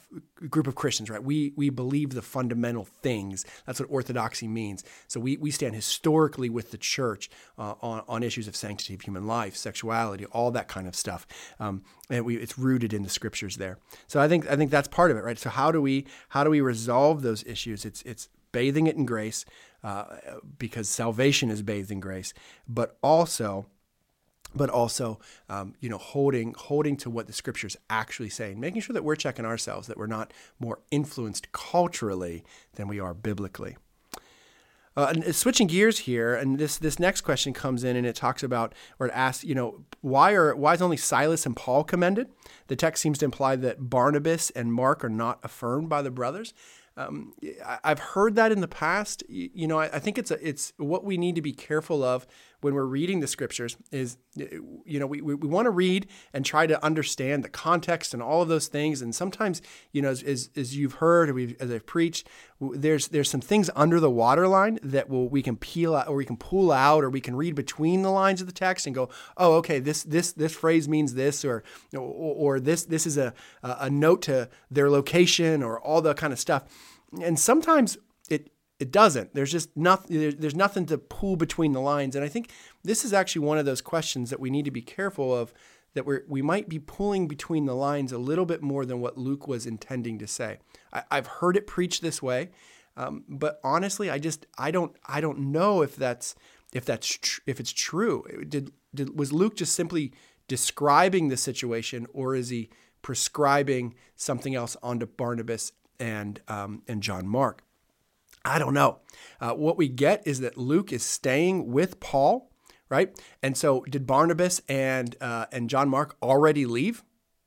group 0.50 0.66
of 0.66 0.74
Christians, 0.74 1.10
right? 1.10 1.22
We 1.22 1.52
we 1.56 1.70
believe 1.70 2.10
the 2.10 2.22
fundamental 2.22 2.84
things. 2.84 3.44
That's 3.66 3.80
what 3.80 3.88
orthodoxy 3.90 4.48
means. 4.48 4.84
So 5.08 5.20
we, 5.20 5.36
we 5.36 5.50
stand 5.50 5.74
historically 5.74 6.50
with 6.50 6.70
the 6.70 6.78
church 6.78 7.30
uh, 7.58 7.74
on, 7.80 8.02
on 8.08 8.22
issues 8.22 8.48
of 8.48 8.56
sanctity 8.56 8.94
of 8.94 9.00
human 9.00 9.26
life, 9.26 9.56
sexuality, 9.56 10.26
all 10.26 10.50
that 10.52 10.68
kind 10.68 10.86
of 10.86 10.94
stuff. 10.94 11.26
Um, 11.58 11.82
and 12.10 12.24
we, 12.24 12.36
it's 12.36 12.58
rooted 12.58 12.92
in 12.92 13.02
the 13.02 13.08
scriptures 13.08 13.56
there. 13.56 13.78
So 14.06 14.20
I 14.20 14.28
think 14.28 14.50
I 14.50 14.56
think 14.56 14.70
that's 14.70 14.88
part 14.88 15.10
of 15.10 15.16
it, 15.16 15.24
right? 15.24 15.38
So 15.38 15.50
how 15.50 15.72
do 15.72 15.80
we 15.80 16.06
how 16.30 16.44
do 16.44 16.50
we 16.50 16.60
resolve 16.60 17.22
those 17.22 17.44
issues? 17.44 17.84
It's 17.84 18.02
it's 18.02 18.28
bathing 18.56 18.86
it 18.86 18.96
in 18.96 19.04
grace, 19.04 19.44
uh, 19.84 20.04
because 20.58 20.88
salvation 20.88 21.50
is 21.50 21.60
bathed 21.60 21.90
in 21.90 22.00
grace, 22.00 22.32
but 22.66 22.96
also 23.02 23.66
but 24.54 24.70
also 24.70 25.18
um, 25.50 25.74
you 25.80 25.90
know 25.90 25.98
holding 25.98 26.54
holding 26.56 26.96
to 26.96 27.10
what 27.10 27.26
the 27.26 27.32
scriptures 27.32 27.76
actually 27.90 28.30
say 28.30 28.54
making 28.54 28.80
sure 28.80 28.94
that 28.94 29.04
we're 29.04 29.16
checking 29.16 29.44
ourselves 29.44 29.86
that 29.88 29.98
we're 29.98 30.06
not 30.06 30.32
more 30.58 30.78
influenced 30.90 31.52
culturally 31.52 32.42
than 32.76 32.88
we 32.88 32.98
are 32.98 33.12
biblically 33.12 33.76
uh, 34.96 35.12
and 35.14 35.34
switching 35.34 35.66
gears 35.66 35.98
here, 36.00 36.34
and 36.34 36.58
this 36.58 36.78
this 36.78 36.98
next 36.98 37.20
question 37.20 37.52
comes 37.52 37.84
in, 37.84 37.96
and 37.96 38.06
it 38.06 38.16
talks 38.16 38.42
about 38.42 38.74
or 38.98 39.08
it 39.08 39.12
asks, 39.14 39.44
you 39.44 39.54
know, 39.54 39.84
why 40.00 40.32
are 40.32 40.56
why 40.56 40.72
is 40.72 40.80
only 40.80 40.96
Silas 40.96 41.44
and 41.44 41.54
Paul 41.54 41.84
commended? 41.84 42.28
The 42.68 42.76
text 42.76 43.02
seems 43.02 43.18
to 43.18 43.26
imply 43.26 43.56
that 43.56 43.90
Barnabas 43.90 44.48
and 44.50 44.72
Mark 44.72 45.04
are 45.04 45.10
not 45.10 45.38
affirmed 45.42 45.90
by 45.90 46.00
the 46.00 46.10
brothers. 46.10 46.54
Um, 46.96 47.34
I've 47.84 47.98
heard 47.98 48.36
that 48.36 48.52
in 48.52 48.60
the 48.60 48.68
past. 48.68 49.22
You 49.28 49.66
know, 49.66 49.78
I, 49.78 49.98
think 49.98 50.16
it's 50.16 50.30
a, 50.30 50.46
it's 50.46 50.72
what 50.78 51.04
we 51.04 51.18
need 51.18 51.34
to 51.34 51.42
be 51.42 51.52
careful 51.52 52.02
of 52.02 52.26
when 52.60 52.74
we're 52.74 52.84
reading 52.84 53.20
the 53.20 53.26
scriptures 53.26 53.76
is, 53.90 54.16
you 54.34 54.98
know, 54.98 55.06
we, 55.06 55.20
we, 55.20 55.34
we 55.34 55.48
want 55.48 55.66
to 55.66 55.70
read 55.70 56.06
and 56.32 56.44
try 56.44 56.66
to 56.66 56.82
understand 56.84 57.44
the 57.44 57.48
context 57.48 58.14
and 58.14 58.22
all 58.22 58.42
of 58.42 58.48
those 58.48 58.68
things. 58.68 59.02
And 59.02 59.14
sometimes, 59.14 59.62
you 59.92 60.02
know, 60.02 60.10
as, 60.10 60.22
as, 60.22 60.50
as 60.56 60.76
you've 60.76 60.94
heard, 60.94 61.56
as 61.60 61.70
I've 61.70 61.86
preached, 61.86 62.28
there's 62.60 63.08
there's 63.08 63.28
some 63.28 63.40
things 63.40 63.68
under 63.76 64.00
the 64.00 64.10
waterline 64.10 64.78
that 64.82 65.08
will 65.08 65.28
we 65.28 65.42
can 65.42 65.56
peel 65.56 65.94
out 65.94 66.08
or 66.08 66.16
we 66.16 66.24
can 66.24 66.36
pull 66.36 66.72
out 66.72 67.04
or 67.04 67.10
we 67.10 67.20
can 67.20 67.36
read 67.36 67.54
between 67.54 68.02
the 68.02 68.10
lines 68.10 68.40
of 68.40 68.46
the 68.46 68.52
text 68.52 68.86
and 68.86 68.94
go, 68.94 69.10
oh, 69.36 69.54
okay, 69.56 69.78
this 69.78 70.02
this 70.04 70.32
this 70.32 70.54
phrase 70.54 70.88
means 70.88 71.14
this 71.14 71.44
or 71.44 71.62
or, 71.94 72.00
or 72.56 72.60
this 72.60 72.84
this 72.84 73.06
is 73.06 73.18
a 73.18 73.34
a 73.62 73.90
note 73.90 74.22
to 74.22 74.48
their 74.70 74.90
location 74.90 75.62
or 75.62 75.78
all 75.80 76.00
the 76.00 76.14
kind 76.14 76.32
of 76.32 76.38
stuff. 76.38 76.64
And 77.22 77.38
sometimes 77.38 77.98
it 78.78 78.90
doesn't. 78.90 79.34
There's 79.34 79.52
just 79.52 79.74
nothing. 79.76 80.36
There's 80.38 80.54
nothing 80.54 80.86
to 80.86 80.98
pull 80.98 81.36
between 81.36 81.72
the 81.72 81.80
lines. 81.80 82.14
And 82.14 82.24
I 82.24 82.28
think 82.28 82.50
this 82.84 83.04
is 83.04 83.12
actually 83.12 83.46
one 83.46 83.58
of 83.58 83.64
those 83.64 83.80
questions 83.80 84.30
that 84.30 84.40
we 84.40 84.50
need 84.50 84.64
to 84.66 84.70
be 84.70 84.82
careful 84.82 85.34
of. 85.34 85.52
That 85.94 86.04
we 86.04 86.18
we 86.28 86.42
might 86.42 86.68
be 86.68 86.78
pulling 86.78 87.26
between 87.26 87.64
the 87.64 87.74
lines 87.74 88.12
a 88.12 88.18
little 88.18 88.44
bit 88.44 88.62
more 88.62 88.84
than 88.84 89.00
what 89.00 89.16
Luke 89.16 89.48
was 89.48 89.66
intending 89.66 90.18
to 90.18 90.26
say. 90.26 90.58
I, 90.92 91.04
have 91.10 91.26
heard 91.26 91.56
it 91.56 91.66
preached 91.66 92.02
this 92.02 92.22
way, 92.22 92.50
um, 92.98 93.24
but 93.28 93.60
honestly, 93.64 94.10
I 94.10 94.18
just 94.18 94.46
I 94.58 94.70
don't 94.70 94.94
I 95.06 95.22
don't 95.22 95.38
know 95.38 95.80
if 95.80 95.96
that's 95.96 96.34
if 96.74 96.84
that's 96.84 97.06
tr- 97.06 97.40
if 97.46 97.58
it's 97.60 97.72
true. 97.72 98.24
Did, 98.46 98.72
did 98.94 99.18
was 99.18 99.32
Luke 99.32 99.56
just 99.56 99.74
simply 99.74 100.12
describing 100.48 101.28
the 101.28 101.36
situation, 101.38 102.06
or 102.12 102.34
is 102.34 102.50
he 102.50 102.68
prescribing 103.00 103.94
something 104.16 104.54
else 104.54 104.76
onto 104.82 105.06
Barnabas 105.06 105.72
and 105.98 106.42
um, 106.48 106.82
and 106.86 107.02
John 107.02 107.26
Mark? 107.26 107.62
I 108.46 108.58
don't 108.58 108.74
know. 108.74 109.00
Uh, 109.40 109.52
what 109.52 109.76
we 109.76 109.88
get 109.88 110.26
is 110.26 110.40
that 110.40 110.56
Luke 110.56 110.92
is 110.92 111.04
staying 111.04 111.70
with 111.70 112.00
Paul, 112.00 112.50
right? 112.88 113.14
And 113.42 113.56
so, 113.56 113.82
did 113.82 114.06
Barnabas 114.06 114.62
and 114.68 115.16
uh, 115.20 115.46
and 115.52 115.68
John 115.68 115.88
Mark 115.88 116.16
already 116.22 116.64
leave? 116.64 117.02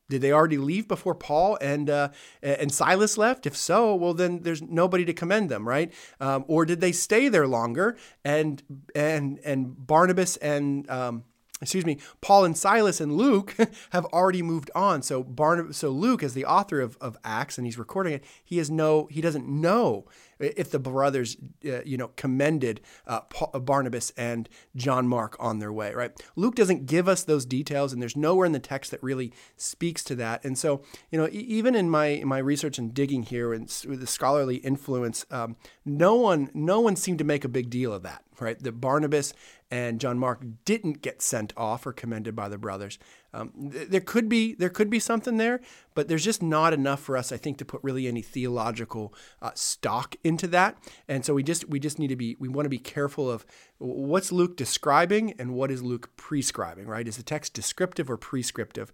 Did 0.09 0.21
they 0.21 0.31
already 0.31 0.57
leave 0.57 0.87
before 0.87 1.15
Paul 1.15 1.57
and 1.61 1.89
uh, 1.89 2.09
and 2.41 2.71
Silas 2.71 3.17
left? 3.17 3.45
If 3.45 3.55
so, 3.55 3.95
well 3.95 4.13
then 4.13 4.41
there's 4.41 4.61
nobody 4.61 5.05
to 5.05 5.13
commend 5.13 5.49
them, 5.49 5.67
right? 5.67 5.93
Um, 6.19 6.45
or 6.47 6.65
did 6.65 6.81
they 6.81 6.91
stay 6.91 7.29
there 7.29 7.47
longer 7.47 7.95
and 8.25 8.61
and 8.95 9.39
and 9.45 9.87
Barnabas 9.87 10.35
and 10.37 10.89
um, 10.89 11.23
excuse 11.61 11.85
me, 11.85 11.97
Paul 12.21 12.45
and 12.45 12.57
Silas 12.57 13.01
and 13.01 13.13
Luke 13.13 13.55
have 13.91 14.05
already 14.05 14.41
moved 14.41 14.71
on. 14.73 15.01
So 15.01 15.23
Barnabas, 15.23 15.77
so 15.77 15.89
Luke, 15.89 16.23
as 16.23 16.33
the 16.33 16.45
author 16.45 16.79
of, 16.79 16.97
of 17.01 17.17
Acts, 17.23 17.57
and 17.57 17.65
he's 17.65 17.77
recording 17.77 18.13
it, 18.13 18.23
he 18.43 18.57
has 18.57 18.69
no, 18.69 19.07
he 19.11 19.21
doesn't 19.21 19.47
know 19.47 20.05
if 20.39 20.71
the 20.71 20.79
brothers, 20.79 21.35
uh, 21.65 21.81
you 21.83 21.97
know, 21.97 22.09
commended 22.15 22.79
uh, 23.05 23.21
Paul, 23.21 23.51
uh, 23.53 23.59
Barnabas 23.59 24.11
and 24.15 24.47
John 24.75 25.07
Mark 25.07 25.35
on 25.39 25.59
their 25.59 25.73
way, 25.73 25.93
right? 25.93 26.11
Luke 26.35 26.55
doesn't 26.55 26.85
give 26.85 27.07
us 27.07 27.23
those 27.23 27.45
details, 27.45 27.91
and 27.91 28.01
there's 28.01 28.15
nowhere 28.15 28.45
in 28.45 28.53
the 28.53 28.59
text 28.59 28.91
that 28.91 29.03
really 29.03 29.33
speaks 29.57 30.03
to 30.05 30.15
that. 30.15 30.43
And 30.45 30.57
so, 30.57 30.81
you 31.11 31.19
know, 31.19 31.27
even 31.31 31.75
in 31.75 31.89
my 31.89 32.07
in 32.07 32.27
my 32.27 32.37
research 32.37 32.77
and 32.77 32.93
digging 32.93 33.23
here 33.23 33.53
and 33.53 33.63
with 33.87 33.99
the 33.99 34.07
scholarly 34.07 34.57
influence, 34.57 35.25
um, 35.29 35.57
no 35.83 36.15
one 36.15 36.49
no 36.53 36.79
one 36.79 36.95
seemed 36.95 37.19
to 37.19 37.25
make 37.25 37.43
a 37.43 37.49
big 37.49 37.69
deal 37.69 37.93
of 37.93 38.03
that, 38.03 38.23
right? 38.39 38.57
That 38.59 38.79
Barnabas 38.79 39.33
and 39.71 39.99
John 39.99 40.17
Mark 40.17 40.43
didn't 40.65 41.01
get 41.01 41.21
sent 41.21 41.53
off 41.55 41.85
or 41.85 41.93
commended 41.93 42.35
by 42.35 42.49
the 42.49 42.57
brothers. 42.57 42.97
Um, 43.33 43.51
th- 43.71 43.89
there 43.89 44.01
could 44.01 44.27
be 44.27 44.55
there 44.55 44.69
could 44.69 44.89
be 44.89 44.99
something 44.99 45.37
there, 45.37 45.61
but 45.93 46.07
there's 46.07 46.23
just 46.23 46.41
not 46.41 46.73
enough 46.73 47.01
for 47.01 47.17
us, 47.17 47.31
I 47.31 47.37
think, 47.37 47.57
to 47.57 47.65
put 47.65 47.81
really 47.83 48.07
any 48.07 48.21
theological 48.21 49.13
uh, 49.41 49.51
stock 49.53 50.15
into 50.23 50.47
that. 50.47 50.77
And 51.07 51.25
so 51.25 51.33
we 51.33 51.43
just 51.43 51.69
we 51.69 51.79
just 51.79 51.99
need 51.99 52.07
to 52.07 52.15
be 52.15 52.35
we 52.39 52.47
want 52.47 52.65
to 52.65 52.69
be 52.69 52.79
careful 52.79 53.29
of 53.29 53.45
what's 53.79 54.31
Luke 54.31 54.57
describing 54.57 55.33
and 55.39 55.53
what 55.53 55.71
is 55.71 55.81
Luke 55.81 56.09
prescribing, 56.17 56.85
right? 56.85 57.07
Is 57.07 57.17
the 57.17 57.23
text 57.23 57.53
descriptive 57.53 58.09
or 58.09 58.17
prescriptive? 58.17 58.91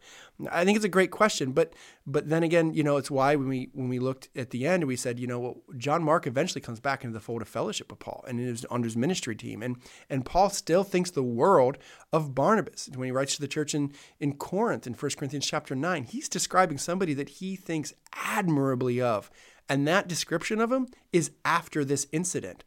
I 0.52 0.64
think 0.64 0.76
it's 0.76 0.86
a 0.86 0.90
great 0.90 1.12
question, 1.12 1.52
but 1.52 1.74
but 2.06 2.30
then 2.30 2.44
again, 2.44 2.74
you 2.74 2.84
know, 2.84 2.98
it's 2.98 3.10
why 3.10 3.36
when 3.36 3.48
we 3.48 3.70
when 3.74 3.90
we 3.90 4.00
looked 4.00 4.30
at 4.36 4.52
the 4.52 4.68
end, 4.68 4.86
we 4.86 4.96
said, 4.96 5.20
you 5.20 5.28
know, 5.28 5.40
well, 5.40 5.58
John 5.78 6.04
Mark 6.04 6.28
eventually 6.28 6.62
comes 6.62 6.80
back 6.80 7.04
into 7.04 7.14
the 7.14 7.20
fold 7.20 7.42
of 7.42 7.48
fellowship 7.48 7.92
with 7.92 8.00
Paul 8.00 8.24
and 8.28 8.40
is 8.40 8.66
under 8.70 8.86
his 8.86 8.98
ministry 8.98 9.36
team, 9.36 9.64
and 9.64 9.78
and 10.10 10.26
Paul 10.26 10.50
still 10.50 10.84
thinks 10.84 11.12
the 11.12 11.24
world 11.24 11.78
of 12.14 12.36
Barnabas 12.36 12.90
when 12.96 13.08
he 13.08 13.12
writes 13.12 13.36
to 13.36 13.42
the 13.42 13.48
church 13.48 13.74
in 13.74 13.92
in 14.20 14.25
Corinth 14.34 14.88
in 14.88 14.94
1 14.94 15.12
Corinthians 15.18 15.46
chapter 15.46 15.76
nine. 15.76 16.04
He's 16.04 16.30
describing 16.30 16.78
somebody 16.78 17.14
that 17.14 17.30
he 17.30 17.56
thinks 17.56 17.94
admirably 18.14 19.02
of. 19.02 19.30
And 19.68 19.88
that 19.88 20.08
description 20.08 20.62
of 20.62 20.72
him 20.72 20.88
is 21.12 21.32
after 21.44 21.84
this 21.84 22.08
incident. 22.12 22.64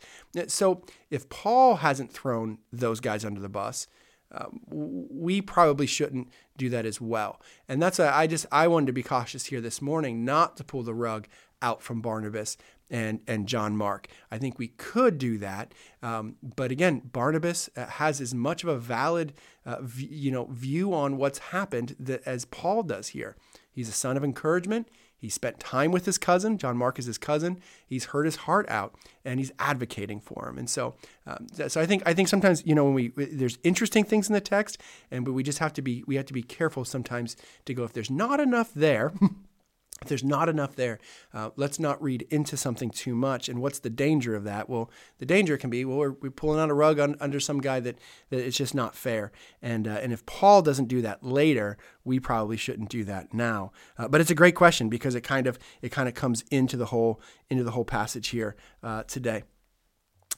So 0.49 0.83
if 1.11 1.29
Paul 1.29 1.77
hasn't 1.77 2.13
thrown 2.13 2.59
those 2.73 3.01
guys 3.01 3.25
under 3.25 3.41
the 3.41 3.49
bus, 3.49 3.87
um, 4.33 4.61
we 4.69 5.41
probably 5.41 5.87
shouldn't 5.87 6.29
do 6.59 6.69
that 6.69 6.85
as 6.85 7.01
well. 7.01 7.41
And 7.69 7.81
that's 7.81 7.99
I 7.99 8.27
just 8.27 8.45
I 8.53 8.69
wanted 8.69 8.87
to 8.87 8.93
be 8.93 9.03
cautious 9.03 9.47
here 9.47 9.63
this 9.63 9.81
morning, 9.81 10.25
not 10.25 10.59
to 10.59 10.65
pull 10.65 10.83
the 10.83 10.95
rug 10.95 11.27
out 11.63 11.83
from 11.83 12.03
Barnabas 12.03 12.59
and 12.91 13.21
and 13.27 13.47
John 13.47 13.77
Mark. 13.77 14.09
I 14.31 14.39
think 14.39 14.59
we 14.59 14.69
could 14.69 15.17
do 15.19 15.39
that, 15.39 15.73
um, 16.03 16.37
but 16.57 16.71
again, 16.71 17.01
Barnabas 17.13 17.71
uh, 17.77 17.87
has 17.87 18.21
as 18.21 18.35
much 18.35 18.63
of 18.63 18.69
a 18.69 18.79
valid 18.79 19.33
uh, 19.65 19.79
v- 19.81 20.09
you 20.11 20.31
know 20.31 20.47
view 20.47 20.93
on 20.93 21.17
what's 21.17 21.39
happened 21.39 21.97
that, 21.99 22.23
as 22.27 22.45
Paul 22.45 22.83
does 22.83 23.09
here. 23.09 23.37
He's 23.71 23.89
a 23.89 23.93
son 23.93 24.17
of 24.17 24.25
encouragement. 24.25 24.89
He 25.19 25.29
spent 25.29 25.59
time 25.59 25.91
with 25.91 26.07
his 26.07 26.17
cousin. 26.17 26.59
John 26.59 26.77
Mark 26.77 26.99
is 26.99 27.07
his 27.07 27.19
cousin. 27.19 27.61
He's 27.85 28.07
heard 28.07 28.25
his 28.25 28.37
heart 28.37 28.69
out, 28.69 28.95
and 29.25 29.41
he's 29.41 29.51
advocating 29.59 30.21
for 30.21 30.49
him. 30.49 30.59
And 30.59 30.71
so, 30.71 30.95
um, 31.27 31.47
so 31.69 31.81
I 31.81 31.87
think 31.87 32.05
I 32.07 32.15
think 32.15 32.29
sometimes 32.29 32.65
you 32.65 32.75
know 32.75 32.85
when 32.85 32.95
we 32.95 33.09
there's 33.17 33.59
interesting 33.65 34.05
things 34.05 34.29
in 34.29 34.35
the 34.35 34.41
text, 34.41 34.79
and 35.11 35.25
but 35.25 35.33
we 35.33 35.43
just 35.43 35.59
have 35.59 35.73
to 35.75 35.83
be 35.83 36.05
we 36.07 36.15
have 36.15 36.27
to 36.27 36.33
be 36.33 36.43
careful 36.43 36.85
sometimes 36.85 37.37
to 37.65 37.75
go 37.75 37.83
if 37.85 37.93
there's 37.93 38.11
not 38.11 38.39
enough 38.39 38.73
there. 38.75 39.13
if 40.01 40.09
there's 40.09 40.25
not 40.25 40.49
enough 40.49 40.77
there, 40.77 40.99
uh, 41.35 41.51
let's 41.57 41.79
not 41.79 42.01
read 42.03 42.27
into 42.31 42.57
something 42.57 42.91
too 42.91 43.15
much. 43.15 43.49
And 43.49 43.61
what's 43.61 43.81
the 43.81 43.91
danger 43.91 44.37
of 44.37 44.45
that? 44.45 44.69
Well, 44.69 44.91
the 45.19 45.27
danger 45.27 45.57
can 45.57 45.71
be, 45.71 45.85
well, 45.85 45.99
we're, 45.99 46.13
we're 46.13 46.31
pulling 46.31 46.61
out 46.61 46.71
a 46.71 46.75
rug 46.75 47.01
on, 47.01 47.17
under 47.21 47.41
some 47.41 47.61
guy 47.61 47.81
that, 47.81 47.99
that 48.31 48.47
it's 48.47 48.57
just 48.57 48.75
not 48.75 48.95
fair. 48.95 49.33
And, 49.61 49.89
uh, 49.89 49.99
and 50.03 50.13
if 50.13 50.25
Paul 50.25 50.63
doesn't 50.63 50.87
do 50.87 51.03
that 51.03 51.25
later, 51.25 51.77
we 52.05 52.21
probably 52.21 52.57
shouldn't 52.57 52.91
do 52.91 53.05
that 53.05 53.35
now. 53.35 53.73
Uh, 53.99 54.09
but 54.09 54.21
it's 54.21 54.31
a 54.31 54.37
great 54.37 54.55
question 54.55 54.89
because 54.89 55.15
it 55.15 55.23
kind 55.23 55.47
of, 55.47 55.59
it 55.83 55.91
kind 55.91 56.09
of 56.09 56.15
comes 56.15 56.45
into 56.51 56.77
the 56.77 56.87
whole, 56.87 57.21
into 57.51 57.65
the 57.65 57.73
whole 57.73 57.85
passage 57.85 58.29
here 58.29 58.55
uh, 58.83 59.03
today. 59.05 59.43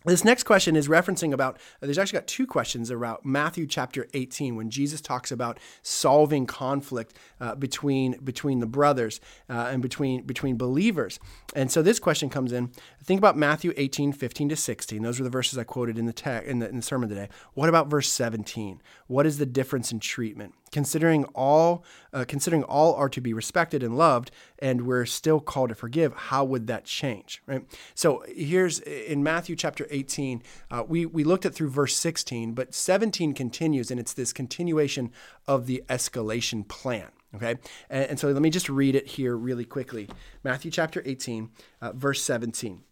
This 0.06 0.24
next 0.24 0.44
question 0.44 0.76
is 0.76 0.88
referencing 0.88 1.34
about, 1.34 1.56
uh, 1.56 1.58
there's 1.82 1.98
actually 1.98 2.20
got 2.20 2.26
two 2.26 2.46
questions 2.46 2.90
about 2.90 3.26
Matthew 3.26 3.66
chapter 3.66 4.08
18 4.14 4.56
when 4.56 4.70
Jesus 4.70 5.02
talks 5.02 5.30
about 5.30 5.60
solving 5.82 6.46
conflict 6.46 7.18
uh, 7.38 7.54
between, 7.54 8.18
between 8.24 8.60
the 8.60 8.66
brothers 8.66 9.20
uh, 9.50 9.68
and 9.70 9.82
between, 9.82 10.22
between 10.22 10.56
believers. 10.56 11.18
And 11.54 11.70
so 11.70 11.82
this 11.82 11.98
question 11.98 12.30
comes 12.30 12.50
in. 12.50 12.70
Think 13.04 13.18
about 13.18 13.36
Matthew 13.36 13.74
18, 13.76 14.12
15 14.12 14.48
to 14.48 14.56
16. 14.56 15.02
Those 15.02 15.20
were 15.20 15.24
the 15.24 15.30
verses 15.30 15.58
I 15.58 15.64
quoted 15.64 15.98
in 15.98 16.06
the, 16.06 16.14
te- 16.14 16.46
in 16.46 16.60
the, 16.60 16.68
in 16.70 16.76
the 16.76 16.82
sermon 16.82 17.10
today. 17.10 17.28
What 17.52 17.68
about 17.68 17.88
verse 17.88 18.08
17? 18.08 18.80
What 19.06 19.26
is 19.26 19.36
the 19.36 19.44
difference 19.44 19.92
in 19.92 20.00
treatment? 20.00 20.54
Considering 20.72 21.24
all 21.34 21.84
uh, 22.12 22.24
considering 22.26 22.62
all 22.64 22.94
are 22.94 23.08
to 23.08 23.20
be 23.20 23.32
respected 23.32 23.82
and 23.82 23.96
loved 23.96 24.30
and 24.58 24.86
we're 24.86 25.06
still 25.06 25.40
called 25.40 25.68
to 25.68 25.74
forgive 25.74 26.12
how 26.14 26.44
would 26.44 26.66
that 26.66 26.84
change 26.84 27.42
right? 27.46 27.64
So 27.94 28.24
here's 28.28 28.80
in 28.80 29.22
matthew 29.22 29.56
chapter 29.56 29.86
18 29.90 30.42
uh, 30.70 30.84
we, 30.86 31.06
we 31.06 31.24
looked 31.24 31.46
at 31.46 31.54
through 31.54 31.70
verse 31.70 31.96
16 31.96 32.52
but 32.52 32.74
17 32.74 33.34
continues 33.34 33.90
and 33.90 33.98
it's 33.98 34.12
this 34.12 34.32
continuation 34.32 35.10
of 35.46 35.66
the 35.66 35.82
escalation 35.88 36.66
plan 36.66 37.10
okay? 37.34 37.56
And, 37.88 38.10
and 38.10 38.20
so 38.20 38.30
let 38.30 38.42
me 38.42 38.50
just 38.50 38.68
read 38.68 38.96
it 38.96 39.06
here 39.06 39.36
really 39.36 39.64
quickly. 39.64 40.08
Matthew 40.42 40.70
chapter 40.70 41.02
18 41.04 41.50
uh, 41.80 41.92
verse 41.92 42.22
17 42.22 42.82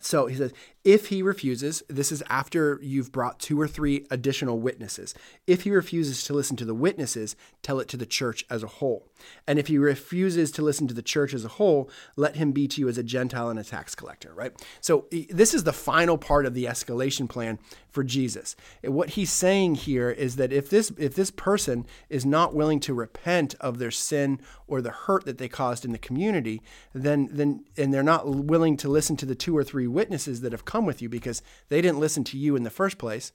so 0.00 0.26
he 0.26 0.36
says, 0.36 0.52
if 0.84 1.08
he 1.08 1.22
refuses, 1.22 1.82
this 1.88 2.10
is 2.10 2.24
after 2.28 2.78
you've 2.82 3.12
brought 3.12 3.38
two 3.38 3.60
or 3.60 3.68
three 3.68 4.06
additional 4.10 4.58
witnesses. 4.58 5.14
If 5.46 5.62
he 5.62 5.70
refuses 5.70 6.24
to 6.24 6.32
listen 6.32 6.56
to 6.56 6.64
the 6.64 6.74
witnesses, 6.74 7.36
tell 7.62 7.78
it 7.78 7.88
to 7.88 7.96
the 7.96 8.06
church 8.06 8.44
as 8.50 8.62
a 8.62 8.68
whole. 8.68 9.06
And 9.46 9.58
if 9.58 9.68
he 9.68 9.78
refuses 9.78 10.50
to 10.52 10.62
listen 10.62 10.88
to 10.88 10.94
the 10.94 11.02
church 11.02 11.34
as 11.34 11.44
a 11.44 11.48
whole, 11.48 11.88
let 12.16 12.36
him 12.36 12.50
be 12.52 12.66
to 12.68 12.80
you 12.80 12.88
as 12.88 12.98
a 12.98 13.04
Gentile 13.04 13.48
and 13.48 13.58
a 13.58 13.64
tax 13.64 13.94
collector, 13.94 14.32
right? 14.34 14.52
So 14.80 15.06
this 15.30 15.54
is 15.54 15.64
the 15.64 15.72
final 15.72 16.18
part 16.18 16.46
of 16.46 16.54
the 16.54 16.64
escalation 16.64 17.28
plan 17.28 17.60
for 17.92 18.02
Jesus. 18.02 18.56
Eh, 18.82 18.88
what 18.88 19.10
he's 19.10 19.30
saying 19.30 19.76
here 19.76 20.10
is 20.10 20.36
that 20.36 20.52
if 20.52 20.68
this 20.68 20.92
if 20.98 21.14
this 21.14 21.30
person 21.30 21.86
is 22.08 22.26
not 22.26 22.54
willing 22.54 22.80
to 22.80 22.94
repent 22.94 23.54
of 23.60 23.78
their 23.78 23.90
sin 23.90 24.40
or 24.66 24.80
the 24.80 24.90
hurt 24.90 25.24
that 25.26 25.38
they 25.38 25.48
caused 25.48 25.84
in 25.84 25.92
the 25.92 25.98
community, 25.98 26.62
then 26.94 27.28
then 27.30 27.64
and 27.76 27.92
they're 27.92 28.02
not 28.02 28.26
willing 28.26 28.76
to 28.78 28.88
listen 28.88 29.16
to 29.16 29.26
the 29.26 29.34
two 29.34 29.56
or 29.56 29.62
three 29.62 29.86
witnesses 29.86 30.40
that 30.40 30.52
have 30.52 30.64
come 30.72 30.86
with 30.86 31.02
you 31.02 31.08
because 31.08 31.42
they 31.68 31.82
didn't 31.82 32.00
listen 32.00 32.24
to 32.24 32.38
you 32.38 32.56
in 32.56 32.62
the 32.62 32.70
first 32.70 32.96
place. 32.96 33.32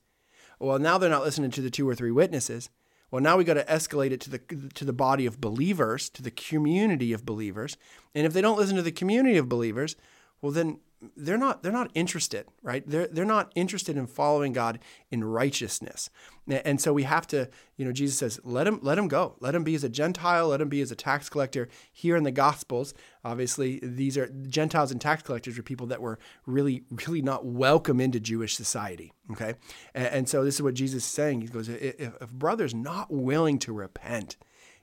Well, 0.59 0.79
now 0.79 0.97
they're 0.97 1.09
not 1.09 1.23
listening 1.23 1.51
to 1.51 1.61
the 1.61 1.69
two 1.69 1.87
or 1.87 1.93
three 1.93 2.09
witnesses. 2.09 2.71
Well, 3.11 3.21
now 3.21 3.37
we 3.37 3.43
got 3.43 3.53
to 3.53 3.63
escalate 3.65 4.11
it 4.11 4.19
to 4.21 4.29
the 4.31 4.39
to 4.73 4.83
the 4.83 4.91
body 4.91 5.27
of 5.27 5.39
believers, 5.39 6.09
to 6.09 6.23
the 6.23 6.31
community 6.31 7.13
of 7.13 7.25
believers. 7.25 7.77
And 8.15 8.25
if 8.25 8.33
they 8.33 8.41
don't 8.41 8.57
listen 8.57 8.75
to 8.75 8.81
the 8.81 8.91
community 8.91 9.37
of 9.37 9.47
believers, 9.47 9.95
well 10.41 10.51
then 10.51 10.79
they're 11.15 11.37
not 11.37 11.61
they're 11.61 11.71
not 11.71 11.91
interested 11.93 12.47
right? 12.63 12.83
They're 12.87 13.07
they're 13.07 13.25
not 13.25 13.51
interested 13.55 13.97
in 13.97 14.07
following 14.07 14.53
god 14.53 14.79
in 15.11 15.23
righteousness. 15.23 16.09
And 16.49 16.79
so 16.79 16.93
we 16.93 17.03
have 17.03 17.27
to 17.27 17.49
you 17.75 17.85
know 17.85 17.91
jesus 17.91 18.17
says 18.17 18.39
let 18.43 18.67
him 18.67 18.79
let 18.81 18.97
him 18.97 19.07
go. 19.07 19.35
Let 19.39 19.53
him 19.53 19.63
be 19.63 19.75
as 19.75 19.83
a 19.83 19.89
gentile. 19.89 20.47
Let 20.49 20.61
him 20.61 20.69
be 20.69 20.81
as 20.81 20.91
a 20.91 20.95
tax 20.95 21.29
collector. 21.29 21.69
Here 21.91 22.15
in 22.15 22.23
the 22.23 22.31
gospels 22.31 22.93
obviously 23.23 23.79
these 23.83 24.17
are 24.17 24.27
gentiles 24.47 24.91
and 24.91 24.99
tax 24.99 25.21
collectors 25.21 25.57
are 25.57 25.63
people 25.63 25.87
that 25.87 26.01
were 26.01 26.17
really 26.45 26.83
really 27.07 27.21
not 27.21 27.45
welcome 27.45 27.99
into 27.99 28.19
jewish 28.19 28.55
society 28.55 29.13
okay? 29.31 29.53
And, 29.93 30.07
and 30.07 30.29
so 30.29 30.43
this 30.43 30.55
is 30.55 30.61
what 30.61 30.73
jesus 30.73 31.03
is 31.03 31.09
saying. 31.09 31.41
He 31.41 31.47
goes 31.47 31.69
if, 31.69 31.99
if 31.99 32.31
brother's 32.31 32.73
not 32.73 33.11
willing 33.11 33.59
to 33.59 33.73
repent 33.73 34.37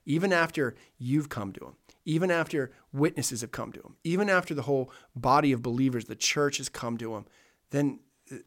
even 0.04 0.32
after 0.32 0.74
you've 0.98 1.28
come 1.28 1.52
to 1.52 1.64
him 1.66 1.74
even 2.04 2.30
after 2.30 2.70
witnesses 2.92 3.40
have 3.40 3.50
come 3.50 3.72
to 3.72 3.80
him, 3.80 3.96
even 4.04 4.28
after 4.28 4.54
the 4.54 4.62
whole 4.62 4.90
body 5.16 5.52
of 5.52 5.62
believers, 5.62 6.04
the 6.04 6.14
church 6.14 6.58
has 6.58 6.68
come 6.68 6.98
to 6.98 7.14
him, 7.14 7.24
then 7.70 8.00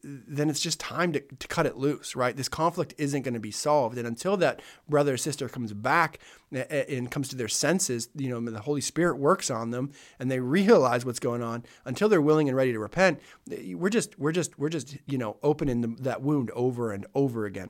then 0.03 0.49
it's 0.49 0.59
just 0.59 0.79
time 0.79 1.13
to, 1.13 1.19
to 1.19 1.47
cut 1.47 1.67
it 1.67 1.77
loose, 1.77 2.15
right? 2.15 2.35
This 2.35 2.49
conflict 2.49 2.95
isn't 2.97 3.21
going 3.21 3.35
to 3.35 3.39
be 3.39 3.51
solved. 3.51 3.99
And 3.99 4.07
until 4.07 4.35
that 4.37 4.59
brother 4.89 5.13
or 5.13 5.17
sister 5.17 5.47
comes 5.47 5.71
back 5.71 6.19
eh, 6.51 6.63
eh, 6.67 6.95
and 6.97 7.11
comes 7.11 7.29
to 7.29 7.35
their 7.35 7.47
senses, 7.47 8.09
you 8.15 8.27
know, 8.27 8.39
the 8.51 8.61
Holy 8.61 8.81
Spirit 8.81 9.19
works 9.19 9.51
on 9.51 9.69
them 9.69 9.91
and 10.19 10.31
they 10.31 10.39
realize 10.39 11.05
what's 11.05 11.19
going 11.19 11.43
on, 11.43 11.63
until 11.85 12.09
they're 12.09 12.19
willing 12.19 12.47
and 12.47 12.57
ready 12.57 12.73
to 12.73 12.79
repent, 12.79 13.19
eh, 13.51 13.75
we're 13.75 13.91
just, 13.91 14.17
we're 14.17 14.31
just, 14.31 14.57
we're 14.57 14.69
just, 14.69 14.97
you 15.05 15.19
know, 15.19 15.37
opening 15.43 15.81
the, 15.81 16.01
that 16.01 16.23
wound 16.23 16.49
over 16.55 16.91
and 16.91 17.05
over 17.13 17.45
again. 17.45 17.69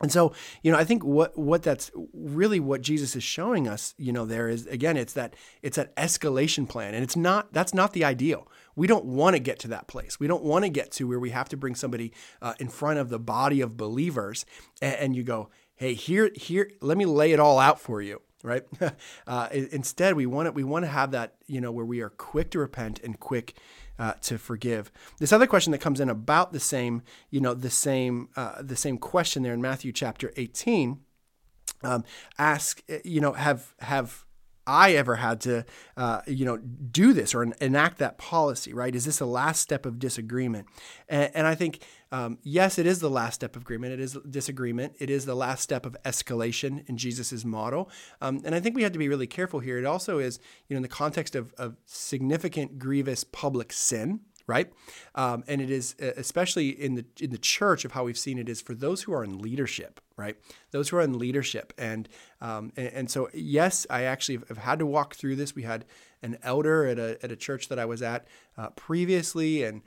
And 0.00 0.10
so, 0.10 0.32
you 0.62 0.72
know, 0.72 0.78
I 0.78 0.84
think 0.84 1.04
what 1.04 1.38
what 1.38 1.62
that's 1.62 1.92
really 2.12 2.58
what 2.58 2.82
Jesus 2.82 3.14
is 3.14 3.22
showing 3.22 3.68
us, 3.68 3.94
you 3.96 4.12
know, 4.12 4.24
there 4.24 4.48
is 4.48 4.66
again, 4.66 4.96
it's 4.96 5.12
that 5.12 5.36
it's 5.62 5.76
that 5.76 5.94
escalation 5.96 6.68
plan, 6.68 6.94
and 6.94 7.04
it's 7.04 7.16
not 7.16 7.52
that's 7.52 7.72
not 7.72 7.92
the 7.92 8.04
ideal. 8.04 8.48
We 8.74 8.88
don't 8.88 9.04
want 9.04 9.36
to 9.36 9.40
get 9.40 9.60
to 9.60 9.68
that 9.68 9.86
place. 9.86 10.18
We 10.18 10.26
don't 10.26 10.42
want 10.42 10.64
to 10.64 10.68
get 10.68 10.90
to 10.92 11.06
where 11.06 11.20
we 11.20 11.30
have 11.30 11.48
to 11.50 11.56
bring 11.56 11.76
somebody 11.76 12.12
uh, 12.42 12.54
in 12.58 12.68
front 12.68 12.98
of 12.98 13.08
the 13.08 13.20
body 13.20 13.60
of 13.60 13.76
believers, 13.76 14.44
and, 14.82 14.96
and 14.96 15.16
you 15.16 15.22
go, 15.22 15.50
hey, 15.76 15.94
here, 15.94 16.32
here, 16.34 16.72
let 16.80 16.98
me 16.98 17.04
lay 17.04 17.30
it 17.30 17.38
all 17.38 17.60
out 17.60 17.80
for 17.80 18.02
you 18.02 18.20
right? 18.44 18.62
uh, 19.26 19.48
instead, 19.52 20.14
we 20.14 20.26
want 20.26 20.46
it. 20.46 20.54
We 20.54 20.64
want 20.64 20.84
to 20.84 20.90
have 20.90 21.12
that, 21.12 21.34
you 21.46 21.62
know, 21.62 21.72
where 21.72 21.84
we 21.86 22.02
are 22.02 22.10
quick 22.10 22.50
to 22.50 22.58
repent 22.58 23.00
and 23.02 23.18
quick 23.18 23.56
uh, 23.98 24.14
to 24.22 24.38
forgive. 24.38 24.90
This 25.18 25.32
other 25.32 25.46
question 25.46 25.70
that 25.72 25.80
comes 25.80 26.00
in 26.00 26.08
about 26.08 26.52
the 26.52 26.60
same, 26.60 27.02
you 27.30 27.40
know, 27.40 27.54
the 27.54 27.70
same, 27.70 28.28
uh, 28.36 28.60
the 28.60 28.76
same 28.76 28.98
question 28.98 29.42
there 29.42 29.54
in 29.54 29.62
Matthew 29.62 29.92
chapter 29.92 30.32
18. 30.36 31.00
Um, 31.82 32.04
ask, 32.38 32.82
you 33.04 33.20
know, 33.20 33.32
have 33.32 33.74
have 33.80 34.24
I 34.66 34.92
ever 34.92 35.16
had 35.16 35.40
to, 35.42 35.64
uh, 35.96 36.22
you 36.26 36.44
know, 36.44 36.56
do 36.56 37.12
this 37.12 37.34
or 37.34 37.42
enact 37.42 37.98
that 37.98 38.16
policy, 38.18 38.72
right? 38.72 38.94
Is 38.94 39.04
this 39.04 39.18
the 39.18 39.26
last 39.26 39.60
step 39.60 39.84
of 39.84 39.98
disagreement? 39.98 40.66
And, 41.08 41.30
and 41.34 41.46
I 41.46 41.54
think, 41.54 41.82
um, 42.14 42.38
yes, 42.44 42.78
it 42.78 42.86
is 42.86 43.00
the 43.00 43.10
last 43.10 43.34
step 43.34 43.56
of 43.56 43.62
agreement. 43.62 43.92
It 43.92 43.98
is 43.98 44.16
disagreement. 44.30 44.94
It 45.00 45.10
is 45.10 45.26
the 45.26 45.34
last 45.34 45.62
step 45.62 45.84
of 45.84 45.96
escalation 46.04 46.88
in 46.88 46.96
Jesus's 46.96 47.44
model. 47.44 47.90
Um, 48.20 48.40
and 48.44 48.54
I 48.54 48.60
think 48.60 48.76
we 48.76 48.84
have 48.84 48.92
to 48.92 49.00
be 49.00 49.08
really 49.08 49.26
careful 49.26 49.58
here. 49.58 49.78
It 49.78 49.84
also 49.84 50.20
is, 50.20 50.38
you 50.68 50.74
know, 50.74 50.78
in 50.78 50.82
the 50.82 50.88
context 50.88 51.34
of, 51.34 51.52
of 51.54 51.76
significant, 51.86 52.78
grievous 52.78 53.24
public 53.24 53.72
sin, 53.72 54.20
right? 54.46 54.72
Um, 55.16 55.42
and 55.48 55.60
it 55.60 55.70
is 55.70 55.96
especially 55.98 56.68
in 56.68 56.94
the 56.94 57.04
in 57.20 57.30
the 57.30 57.38
church 57.38 57.84
of 57.84 57.92
how 57.92 58.04
we've 58.04 58.18
seen 58.18 58.38
it 58.38 58.48
is 58.48 58.60
for 58.60 58.74
those 58.74 59.02
who 59.02 59.12
are 59.12 59.24
in 59.24 59.38
leadership, 59.38 60.00
right? 60.16 60.36
Those 60.70 60.90
who 60.90 60.98
are 60.98 61.02
in 61.02 61.18
leadership, 61.18 61.72
and 61.78 62.08
um, 62.40 62.72
and, 62.76 62.88
and, 62.88 63.10
so 63.10 63.28
yes, 63.32 63.86
I 63.88 64.02
actually 64.02 64.40
have 64.48 64.58
had 64.58 64.78
to 64.80 64.86
walk 64.86 65.14
through 65.14 65.36
this. 65.36 65.54
We 65.54 65.62
had 65.62 65.84
an 66.22 66.38
elder 66.42 66.86
at 66.86 66.98
a 66.98 67.18
at 67.24 67.32
a 67.32 67.36
church 67.36 67.68
that 67.68 67.78
I 67.78 67.86
was 67.86 68.02
at 68.02 68.26
uh, 68.58 68.70
previously, 68.70 69.64
and 69.64 69.82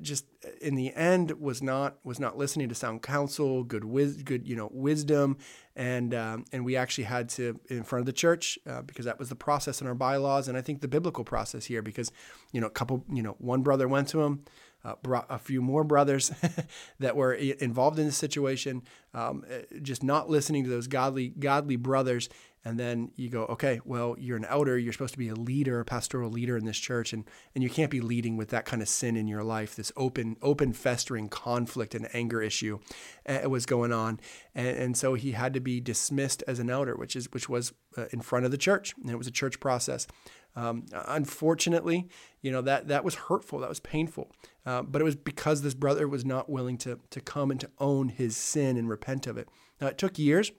just 0.00 0.26
uh, 0.44 0.48
in 0.60 0.74
the 0.74 0.92
end 0.94 1.32
was 1.32 1.62
not 1.62 1.98
was 2.04 2.18
not 2.18 2.36
listening 2.36 2.68
to 2.68 2.74
sound 2.74 3.02
counsel, 3.02 3.62
good 3.62 3.84
wis- 3.84 4.22
good 4.22 4.46
you 4.46 4.56
know 4.56 4.70
wisdom, 4.72 5.36
and 5.74 6.14
um, 6.14 6.44
and 6.52 6.64
we 6.64 6.76
actually 6.76 7.04
had 7.04 7.28
to 7.30 7.60
in 7.68 7.82
front 7.82 8.00
of 8.00 8.06
the 8.06 8.12
church 8.12 8.58
uh, 8.66 8.82
because 8.82 9.04
that 9.04 9.18
was 9.18 9.28
the 9.28 9.36
process 9.36 9.80
in 9.80 9.86
our 9.86 9.94
bylaws, 9.94 10.48
and 10.48 10.56
I 10.56 10.62
think 10.62 10.80
the 10.80 10.88
biblical 10.88 11.24
process 11.24 11.66
here 11.66 11.82
because 11.82 12.10
you 12.52 12.60
know 12.60 12.66
a 12.66 12.70
couple 12.70 13.04
you 13.12 13.22
know 13.22 13.36
one 13.38 13.62
brother 13.62 13.86
went 13.86 14.08
to 14.08 14.22
him, 14.22 14.44
uh, 14.84 14.94
brought 15.02 15.26
a 15.28 15.38
few 15.38 15.60
more 15.60 15.84
brothers 15.84 16.32
that 16.98 17.16
were 17.16 17.34
involved 17.34 17.98
in 17.98 18.06
the 18.06 18.12
situation, 18.12 18.82
um, 19.14 19.44
uh, 19.50 19.58
just 19.82 20.02
not 20.02 20.30
listening 20.30 20.64
to 20.64 20.70
those 20.70 20.86
godly 20.86 21.28
godly 21.28 21.76
brothers, 21.76 22.28
and 22.66 22.80
then 22.80 23.12
you 23.14 23.28
go, 23.28 23.44
okay, 23.44 23.80
well, 23.84 24.16
you're 24.18 24.36
an 24.36 24.44
elder, 24.44 24.76
you're 24.76 24.92
supposed 24.92 25.12
to 25.12 25.20
be 25.20 25.28
a 25.28 25.36
leader, 25.36 25.78
a 25.78 25.84
pastoral 25.84 26.32
leader 26.32 26.56
in 26.56 26.64
this 26.64 26.76
church, 26.76 27.12
and 27.12 27.24
and 27.54 27.62
you 27.62 27.70
can't 27.70 27.92
be 27.92 28.00
leading 28.00 28.36
with 28.36 28.48
that 28.48 28.64
kind 28.64 28.82
of 28.82 28.88
sin 28.88 29.16
in 29.16 29.28
your 29.28 29.44
life, 29.44 29.76
this 29.76 29.92
open, 29.96 30.36
open, 30.42 30.72
festering 30.72 31.28
conflict 31.28 31.94
and 31.94 32.08
anger 32.12 32.42
issue, 32.42 32.80
uh, 33.28 33.48
was 33.48 33.66
going 33.66 33.92
on, 33.92 34.18
and, 34.52 34.66
and 34.66 34.96
so 34.96 35.14
he 35.14 35.30
had 35.30 35.54
to 35.54 35.60
be 35.60 35.80
dismissed 35.80 36.42
as 36.48 36.58
an 36.58 36.68
elder, 36.68 36.96
which 36.96 37.14
is 37.14 37.32
which 37.32 37.48
was 37.48 37.72
uh, 37.96 38.06
in 38.10 38.20
front 38.20 38.44
of 38.44 38.50
the 38.50 38.58
church, 38.58 38.96
and 39.00 39.10
it 39.10 39.16
was 39.16 39.28
a 39.28 39.32
church 39.32 39.60
process. 39.60 40.08
Um, 40.56 40.86
unfortunately, 40.92 42.08
you 42.42 42.50
know 42.50 42.62
that 42.62 42.88
that 42.88 43.04
was 43.04 43.14
hurtful, 43.14 43.60
that 43.60 43.68
was 43.68 43.78
painful, 43.78 44.32
uh, 44.64 44.82
but 44.82 45.00
it 45.00 45.04
was 45.04 45.14
because 45.14 45.62
this 45.62 45.74
brother 45.74 46.08
was 46.08 46.24
not 46.24 46.50
willing 46.50 46.78
to 46.78 46.98
to 47.10 47.20
come 47.20 47.52
and 47.52 47.60
to 47.60 47.70
own 47.78 48.08
his 48.08 48.36
sin 48.36 48.76
and 48.76 48.88
repent 48.88 49.28
of 49.28 49.38
it. 49.38 49.48
Now 49.80 49.86
it 49.86 49.98
took 49.98 50.18
years. 50.18 50.50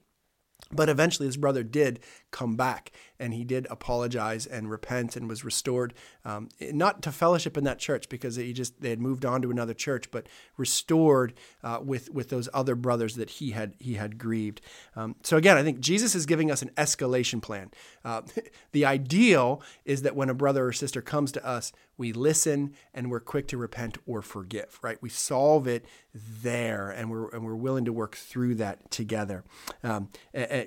But 0.72 0.89
eventually, 0.89 1.28
his 1.28 1.38
brother 1.38 1.63
did 1.63 2.02
come 2.32 2.56
back 2.56 2.92
and 3.20 3.34
he 3.34 3.44
did 3.44 3.68
apologize 3.70 4.46
and 4.46 4.70
repent 4.70 5.16
and 5.16 5.28
was 5.28 5.44
restored, 5.44 5.94
um, 6.26 6.50
not 6.62 7.02
to 7.02 7.12
fellowship 7.12 7.58
in 7.58 7.63
that 7.63 7.80
church 7.80 8.10
because 8.10 8.36
he 8.36 8.54
just 8.54 8.82
they 8.82 8.90
had 8.90 9.00
moved 9.00 9.26
on 9.26 9.42
to 9.42 9.52
another 9.52 9.74
church, 9.74 10.12
but 10.12 10.28
restored 10.58 11.34
uh, 11.63 11.80
with 11.82 12.12
with 12.12 12.30
those 12.30 12.50
other 12.54 12.76
brothers 12.76 13.16
that 13.16 13.30
he 13.30 13.52
had 13.52 13.74
he 13.80 13.96
had 13.96 14.18
grieved. 14.18 14.62
Um, 14.96 15.16
so 15.24 15.38
again, 15.38 15.58
I 15.58 15.63
think 15.63 15.80
Jesus 15.80 16.16
is 16.16 16.26
giving 16.26 16.52
us 16.52 16.62
an 16.62 16.70
escalation 16.78 17.42
plan. 17.42 17.72
Uh, 18.04 18.22
the 18.72 18.86
ideal 18.86 19.62
is 19.86 20.04
that 20.04 20.16
when 20.16 20.30
a 20.30 20.36
brother 20.36 20.68
or 20.68 20.74
sister 20.74 21.02
comes 21.02 21.32
to 21.34 21.46
us, 21.46 21.72
we 21.98 22.13
listen 22.13 22.74
and 22.94 23.10
we're 23.10 23.20
quick 23.20 23.48
to 23.48 23.58
repent 23.58 23.98
or 24.06 24.22
forgive. 24.22 24.80
Right? 24.82 25.02
We 25.02 25.10
solve 25.10 25.68
it 25.68 25.86
there, 26.13 26.90
and 26.90 27.10
we're 27.10 27.30
and 27.30 27.44
we're 27.44 27.56
willing 27.56 27.86
to 27.86 27.94
work 27.94 28.16
through 28.16 28.56
that 28.56 28.92
together. 28.92 29.44
Um, 29.84 30.10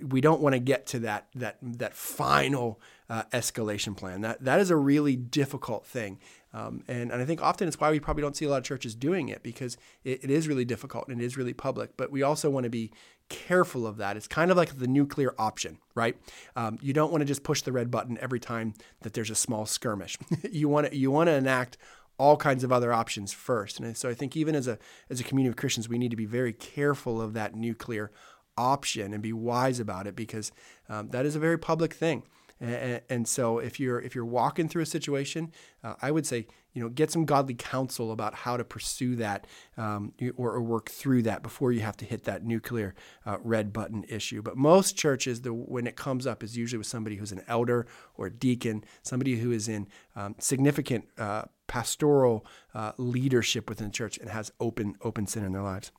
we 0.09 0.21
don't 0.21 0.41
want 0.41 0.55
to 0.55 0.61
get 0.61 0.87
to 0.89 1.01
that 1.01 1.29
that 1.35 1.60
that 1.63 1.95
final 1.95 2.81
uh, 3.09 3.25
escalation 3.33 3.97
plan. 3.97 4.21
That 4.21 4.45
that 4.45 4.61
is 4.61 4.71
a 4.71 4.77
really 4.77 5.17
difficult 5.17 5.87
thing, 5.87 6.19
um, 6.53 6.83
and 6.89 7.11
and 7.11 7.21
I 7.21 7.25
think 7.25 7.43
often 7.43 7.69
it's 7.69 7.79
why 7.79 7.91
we 7.91 8.01
probably 8.01 8.23
don't 8.23 8.37
see 8.37 8.45
a 8.45 8.49
lot 8.49 8.59
of 8.59 8.65
churches 8.65 8.95
doing 8.95 9.29
it 9.29 9.43
because 9.43 9.77
it, 10.05 10.25
it 10.25 10.31
is 10.31 10.49
really 10.49 10.65
difficult 10.65 11.09
and 11.09 11.21
it 11.21 11.25
is 11.25 11.37
really 11.37 11.55
public. 11.55 11.97
But 11.97 12.11
we 12.11 12.23
also 12.23 12.51
want 12.51 12.65
to 12.65 12.71
be 12.71 12.91
careful 13.29 13.87
of 13.87 13.97
that. 13.97 14.17
It's 14.17 14.29
kind 14.29 14.51
of 14.51 14.57
like 14.57 14.79
the 14.79 14.87
nuclear 14.87 15.35
option, 15.39 15.79
right? 15.95 16.17
Um, 16.57 16.79
you 16.83 16.93
don't 16.93 17.11
want 17.11 17.23
to 17.23 17.27
just 17.27 17.43
push 17.43 17.63
the 17.63 17.73
red 17.73 17.91
button 17.91 18.19
every 18.21 18.41
time 18.41 18.75
that 19.03 19.15
there's 19.15 19.31
a 19.31 19.35
small 19.35 19.67
skirmish. 19.67 20.19
you 20.51 20.69
want 20.69 20.89
to 20.89 20.97
you 20.97 21.11
want 21.11 21.29
to 21.29 21.33
enact 21.33 21.79
all 22.21 22.37
kinds 22.37 22.63
of 22.65 22.71
other 22.71 22.93
options 22.93 23.33
first. 23.33 23.81
And 23.81 23.97
so 23.97 24.11
I 24.11 24.15
think 24.15 24.37
even 24.37 24.55
as 24.55 24.69
a 24.69 24.79
as 25.09 25.21
a 25.21 25.25
community 25.25 25.51
of 25.51 25.57
Christians, 25.57 25.89
we 25.89 25.99
need 25.99 26.11
to 26.11 26.17
be 26.17 26.27
very 26.27 26.53
careful 26.53 27.21
of 27.21 27.33
that 27.33 27.55
nuclear 27.55 28.11
option 28.57 29.13
and 29.13 29.23
be 29.23 29.33
wise 29.33 29.81
about 29.81 30.07
it 30.07 30.17
because 30.17 30.53
um, 30.89 31.09
that 31.11 31.27
is 31.27 31.37
a 31.37 31.39
very 31.39 31.59
public 31.59 31.95
thing. 31.95 32.23
And, 32.61 33.01
and, 33.09 33.29
so 33.29 33.59
if 33.59 33.81
you're 33.81 34.01
if 34.01 34.15
you're 34.15 34.25
walking 34.25 34.69
through 34.69 34.83
a 34.83 34.87
situation, 34.87 35.51
uh, 35.83 35.95
I 36.03 36.11
would 36.11 36.27
say 36.27 36.47
you 36.75 36.83
know 36.83 36.91
get 36.91 37.11
some 37.11 37.25
godly 37.25 37.55
counsel 37.55 38.13
about 38.13 38.35
how 38.35 38.59
to 38.59 38.65
pursue 38.65 39.17
that 39.17 39.47
um, 39.79 40.13
or, 40.37 40.53
or, 40.53 40.61
work 40.61 40.91
through 40.91 41.23
that 41.23 41.43
before 41.43 41.73
you 41.73 41.81
have 41.81 41.97
to 41.99 42.05
hit 42.05 42.25
that 42.25 42.45
nuclear 42.45 42.95
uh, 43.25 43.39
red 43.43 43.73
button 43.73 44.05
issue. 44.09 44.43
But 44.43 44.59
most 44.59 44.95
churches, 44.95 45.41
the, 45.41 45.55
when 45.55 45.87
it 45.87 45.97
comes 45.97 46.27
up, 46.27 46.43
is 46.43 46.55
usually 46.55 46.77
with 46.79 46.87
somebody 46.87 47.17
who's 47.17 47.33
an 47.33 47.43
elder 47.49 47.87
or 48.15 48.29
deacon, 48.29 48.85
somebody 49.03 49.37
who 49.37 49.53
is 49.53 49.67
in 49.67 49.89
um, 50.15 50.35
significant 50.39 51.09
uh, 51.17 51.45
pastoral 51.67 52.45
uh, 52.75 52.93
leadership 52.99 53.71
within 53.71 53.87
the 53.87 53.93
church 53.93 54.19
and 54.19 54.29
has 54.29 54.53
open 54.61 54.97
open 55.01 55.27
sin 55.27 55.45
in 55.45 55.53
their 55.53 55.63
lives. 55.63 55.93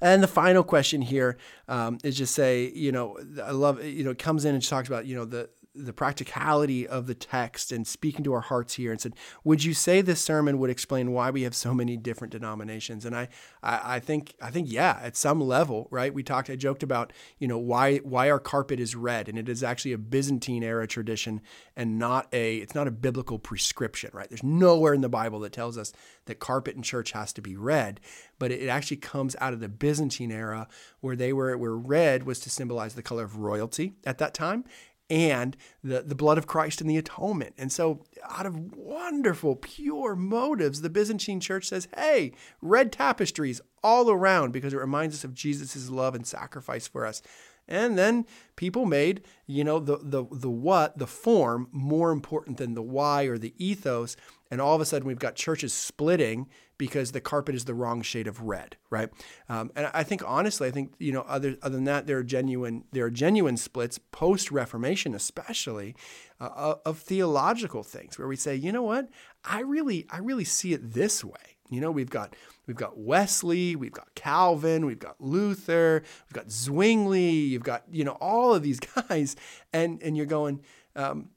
And 0.00 0.22
the 0.22 0.28
final 0.28 0.62
question 0.62 1.02
here 1.02 1.36
um, 1.68 1.98
is 2.04 2.16
just 2.16 2.34
say, 2.34 2.70
you 2.74 2.92
know, 2.92 3.18
I 3.42 3.50
love, 3.52 3.82
you 3.84 4.04
know, 4.04 4.10
it 4.10 4.18
comes 4.18 4.44
in 4.44 4.54
and 4.54 4.66
talks 4.66 4.88
about, 4.88 5.06
you 5.06 5.16
know, 5.16 5.24
the 5.24 5.48
the 5.74 5.92
practicality 5.92 6.86
of 6.86 7.06
the 7.06 7.14
text 7.14 7.72
and 7.72 7.86
speaking 7.86 8.24
to 8.24 8.32
our 8.32 8.40
hearts 8.40 8.74
here 8.74 8.92
and 8.92 9.00
said, 9.00 9.14
would 9.42 9.64
you 9.64 9.74
say 9.74 10.00
this 10.00 10.20
sermon 10.20 10.58
would 10.58 10.70
explain 10.70 11.12
why 11.12 11.30
we 11.30 11.42
have 11.42 11.54
so 11.54 11.74
many 11.74 11.96
different 11.96 12.30
denominations? 12.30 13.04
And 13.04 13.16
I, 13.16 13.28
I, 13.62 13.96
I, 13.96 14.00
think, 14.00 14.34
I 14.40 14.50
think, 14.50 14.70
yeah, 14.70 15.00
at 15.02 15.16
some 15.16 15.40
level, 15.40 15.88
right? 15.90 16.14
We 16.14 16.22
talked, 16.22 16.48
I 16.48 16.56
joked 16.56 16.82
about, 16.82 17.12
you 17.38 17.48
know, 17.48 17.58
why, 17.58 17.98
why 17.98 18.30
our 18.30 18.38
carpet 18.38 18.78
is 18.78 18.94
red 18.94 19.28
and 19.28 19.36
it 19.36 19.48
is 19.48 19.64
actually 19.64 19.92
a 19.92 19.98
Byzantine 19.98 20.62
era 20.62 20.86
tradition 20.86 21.40
and 21.76 21.98
not 21.98 22.28
a, 22.32 22.58
it's 22.58 22.74
not 22.74 22.86
a 22.86 22.92
biblical 22.92 23.38
prescription, 23.38 24.10
right? 24.12 24.28
There's 24.28 24.44
nowhere 24.44 24.94
in 24.94 25.00
the 25.00 25.08
Bible 25.08 25.40
that 25.40 25.52
tells 25.52 25.76
us 25.76 25.92
that 26.26 26.38
carpet 26.38 26.76
in 26.76 26.82
church 26.82 27.12
has 27.12 27.32
to 27.32 27.42
be 27.42 27.56
red, 27.56 28.00
but 28.38 28.52
it 28.52 28.68
actually 28.68 28.98
comes 28.98 29.34
out 29.40 29.52
of 29.52 29.60
the 29.60 29.68
Byzantine 29.68 30.30
era 30.30 30.68
where 31.00 31.16
they 31.16 31.32
were, 31.32 31.56
where 31.56 31.76
red 31.76 32.24
was 32.24 32.38
to 32.40 32.50
symbolize 32.50 32.94
the 32.94 33.02
color 33.02 33.24
of 33.24 33.38
royalty 33.38 33.94
at 34.06 34.18
that 34.18 34.34
time 34.34 34.64
and 35.10 35.56
the, 35.82 36.02
the 36.02 36.14
blood 36.14 36.38
of 36.38 36.46
Christ 36.46 36.80
and 36.80 36.88
the 36.88 36.96
atonement. 36.96 37.54
And 37.58 37.70
so, 37.70 38.04
out 38.28 38.46
of 38.46 38.74
wonderful, 38.74 39.56
pure 39.56 40.16
motives, 40.16 40.80
the 40.80 40.90
Byzantine 40.90 41.40
church 41.40 41.66
says, 41.68 41.88
hey, 41.96 42.32
red 42.62 42.90
tapestries 42.90 43.60
all 43.82 44.10
around 44.10 44.52
because 44.52 44.72
it 44.72 44.78
reminds 44.78 45.14
us 45.14 45.24
of 45.24 45.34
Jesus' 45.34 45.90
love 45.90 46.14
and 46.14 46.26
sacrifice 46.26 46.88
for 46.88 47.06
us. 47.06 47.22
And 47.66 47.96
then 47.96 48.26
people 48.56 48.84
made, 48.84 49.22
you 49.46 49.64
know, 49.64 49.78
the, 49.78 49.98
the, 50.02 50.24
the 50.30 50.50
what, 50.50 50.98
the 50.98 51.06
form, 51.06 51.68
more 51.72 52.10
important 52.10 52.58
than 52.58 52.74
the 52.74 52.82
why 52.82 53.24
or 53.24 53.38
the 53.38 53.54
ethos. 53.58 54.16
And 54.54 54.60
all 54.60 54.76
of 54.76 54.80
a 54.80 54.84
sudden, 54.84 55.08
we've 55.08 55.18
got 55.18 55.34
churches 55.34 55.72
splitting 55.72 56.48
because 56.78 57.10
the 57.10 57.20
carpet 57.20 57.56
is 57.56 57.64
the 57.64 57.74
wrong 57.74 58.02
shade 58.02 58.28
of 58.28 58.40
red, 58.40 58.76
right? 58.88 59.08
Um, 59.48 59.72
and 59.74 59.90
I 59.92 60.04
think 60.04 60.22
honestly, 60.24 60.68
I 60.68 60.70
think 60.70 60.94
you 61.00 61.10
know, 61.10 61.22
other 61.22 61.56
other 61.60 61.74
than 61.74 61.82
that, 61.86 62.06
there 62.06 62.18
are 62.18 62.22
genuine 62.22 62.84
there 62.92 63.04
are 63.04 63.10
genuine 63.10 63.56
splits 63.56 63.98
post 63.98 64.52
Reformation, 64.52 65.12
especially 65.12 65.96
uh, 66.38 66.76
of 66.86 67.00
theological 67.00 67.82
things, 67.82 68.16
where 68.16 68.28
we 68.28 68.36
say, 68.36 68.54
you 68.54 68.70
know 68.70 68.84
what, 68.84 69.08
I 69.44 69.58
really 69.58 70.06
I 70.08 70.18
really 70.18 70.44
see 70.44 70.72
it 70.72 70.92
this 70.92 71.24
way. 71.24 71.56
You 71.68 71.80
know, 71.80 71.90
we've 71.90 72.08
got 72.08 72.36
we've 72.68 72.76
got 72.76 72.96
Wesley, 72.96 73.74
we've 73.74 73.90
got 73.90 74.14
Calvin, 74.14 74.86
we've 74.86 75.00
got 75.00 75.20
Luther, 75.20 76.04
we've 76.28 76.32
got 76.32 76.48
Zwingli, 76.48 77.28
you've 77.28 77.64
got 77.64 77.82
you 77.90 78.04
know 78.04 78.16
all 78.20 78.54
of 78.54 78.62
these 78.62 78.78
guys, 79.08 79.34
and 79.72 80.00
and 80.00 80.16
you're 80.16 80.26
going. 80.26 80.60
Um, 80.94 81.30